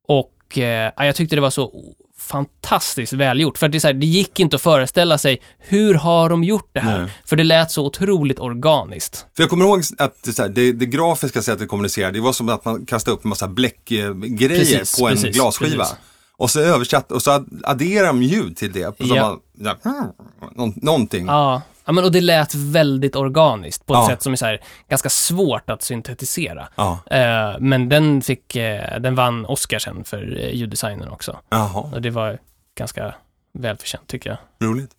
Och 0.09 0.59
eh, 0.59 0.93
ja, 0.97 1.05
jag 1.07 1.17
tyckte 1.17 1.37
det 1.37 1.43
var 1.43 1.51
så 1.51 1.95
fantastiskt 2.19 3.13
välgjort. 3.13 3.59
För 3.59 3.67
att 3.67 3.73
det, 3.73 3.79
är 3.79 3.81
så 3.81 3.87
här, 3.87 3.95
det 3.95 4.07
gick 4.07 4.41
inte 4.41 4.57
att 4.57 4.63
föreställa 4.63 5.19
sig, 5.19 5.43
hur 5.59 5.95
har 5.95 6.29
de 6.29 6.45
gjort 6.45 6.71
det 6.73 6.81
här? 6.81 7.01
Nej. 7.03 7.11
För 7.25 7.37
det 7.37 7.45
lät 7.45 7.71
så 7.71 7.87
otroligt 7.87 8.39
organiskt. 8.41 9.27
För 9.37 9.43
jag 9.43 9.51
kommer 9.51 9.65
ihåg 9.65 9.83
att 9.99 10.23
det, 10.23 10.33
så 10.33 10.43
här, 10.43 10.49
det, 10.49 10.73
det 10.73 10.87
grafiska 10.87 11.43
sättet 11.43 11.63
att 11.63 11.69
kommunicera, 11.69 12.11
det 12.13 12.21
var 12.21 12.33
som 12.33 12.49
att 12.49 12.65
man 12.65 12.87
kastade 12.87 13.15
upp 13.17 13.25
en 13.25 13.29
massa 13.29 13.49
bläckgrejer 13.49 14.49
Precis, 14.49 14.99
på 15.01 15.09
en 15.09 15.15
precis, 15.15 15.37
glasskiva. 15.37 15.85
precis. 15.85 15.97
Och 16.39 16.51
så 16.51 16.61
översatt, 16.61 17.13
och 17.13 17.23
så 17.23 17.31
ad- 17.31 17.61
adderar 17.65 18.07
de 18.07 18.23
ljud 18.23 18.57
till 18.57 18.73
det. 18.73 18.97
Så 18.99 19.15
Ja. 19.17 19.39
man, 19.59 19.77
ja, 19.85 20.15
nå- 20.55 20.73
någonting. 20.77 21.27
Ja, 21.27 21.63
ja 21.87 21.92
men, 21.92 22.05
och 22.05 22.12
det 22.12 22.20
lät 22.20 22.55
väldigt 22.55 23.16
organiskt 23.16 23.87
på 23.87 23.94
ett 23.94 23.99
Ja. 24.01 24.09
sätt 24.09 24.22
som 24.22 24.33
är 24.33 24.37
så 24.37 24.46
här, 24.46 24.61
ganska 24.88 25.09
svårt 25.09 25.70
att 25.70 25.83
syntetisera. 25.83 26.68
Ja. 26.77 26.99
Eh, 27.11 27.57
men 27.61 27.88
den 27.88 28.22
fick, 28.22 28.57
eh, 28.57 29.01
den 29.01 29.14
vann 29.14 29.46
Oscar 29.46 29.79
sen 29.79 30.05
för 30.05 30.38
eh, 30.40 30.55
ljuddesignen 30.55 31.09
också. 31.09 31.40
Jaha, 31.49 31.90
Och 31.94 32.03
det 32.03 32.11
var 32.11 32.38
ganska 32.79 33.14
välförtjänt 33.53 34.07
tycker 34.07 34.31
jag. 34.31 34.68
roligt. 34.68 34.90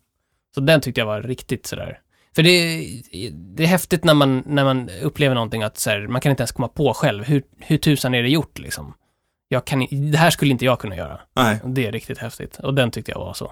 Så 0.55 0.61
den 0.61 0.81
tyckte 0.81 1.01
jag 1.01 1.05
var 1.05 1.21
riktigt 1.21 1.67
sådär. 1.67 1.99
För 2.35 2.43
det, 2.43 2.85
det 3.33 3.63
är 3.63 3.67
häftigt 3.67 4.03
när 4.03 4.13
man, 4.13 4.43
när 4.45 4.63
man 4.63 4.89
upplever 5.03 5.35
någonting 5.35 5.63
att 5.63 5.77
så 5.77 5.89
här, 5.89 6.07
man 6.07 6.21
kan 6.21 6.29
inte 6.29 6.41
ens 6.41 6.51
komma 6.51 6.67
på 6.67 6.93
själv. 6.93 7.23
Hur, 7.23 7.43
hur 7.59 7.77
tusan 7.77 8.13
är 8.15 8.23
det 8.23 8.29
gjort 8.29 8.59
liksom? 8.59 8.93
Jag 9.47 9.65
kan, 9.65 9.87
det 10.11 10.17
här 10.17 10.29
skulle 10.29 10.51
inte 10.51 10.65
jag 10.65 10.79
kunna 10.79 10.95
göra. 10.95 11.19
Nej. 11.35 11.59
Det 11.65 11.87
är 11.87 11.91
riktigt 11.91 12.17
häftigt. 12.17 12.57
Och 12.57 12.73
den 12.73 12.91
tyckte 12.91 13.11
jag 13.11 13.19
var 13.19 13.33
så. 13.33 13.51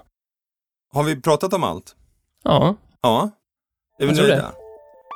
Har 0.93 1.03
vi 1.03 1.21
pratat 1.21 1.53
om 1.53 1.63
allt? 1.63 1.95
Ja, 2.43 2.75
Ja. 3.05 3.29
Är 3.99 4.05
vi 4.05 4.07
Jag 4.07 4.15
tror 4.15 4.27
nöjda? 4.27 4.51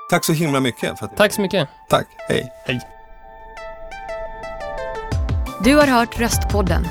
Tack 0.10 0.26
så 0.26 0.34
himla 0.34 0.60
mycket. 0.60 1.00
För 1.00 1.06
att, 1.06 1.18
tack 1.18 1.34
så 1.34 1.42
mycket. 1.42 1.70
Tack, 1.90 2.08
hej. 2.28 2.54
Du 5.64 5.76
har 5.76 5.88
hört 5.88 6.20
Röstpodden. 6.20 6.88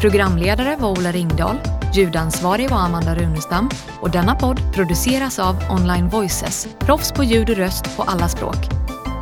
Programledare 0.00 0.76
var 0.76 0.90
Ola 0.90 1.12
Ringdahl, 1.12 1.56
ljudansvarig 1.94 2.70
var 2.70 2.78
Amanda 2.78 3.14
Runestam 3.14 3.70
och 4.00 4.10
denna 4.10 4.34
podd 4.34 4.74
produceras 4.74 5.38
av 5.38 5.56
Online 5.70 6.08
Voices, 6.08 6.68
proffs 6.78 7.12
på 7.12 7.24
ljud 7.24 7.50
och 7.50 7.56
röst 7.56 7.96
på 7.96 8.02
alla 8.02 8.28
språk. 8.28 8.68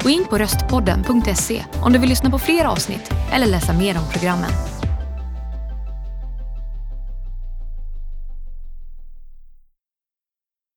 Gå 0.02 0.08
in 0.08 0.24
på 0.24 0.38
röstpodden.se 0.38 1.64
om 1.82 1.92
du 1.92 1.98
vill 1.98 2.08
lyssna 2.08 2.30
på 2.30 2.38
fler 2.38 2.64
avsnitt 2.64 3.12
eller 3.32 3.46
läsa 3.46 3.72
mer 3.72 3.98
om 3.98 4.04
programmen. 4.12 4.50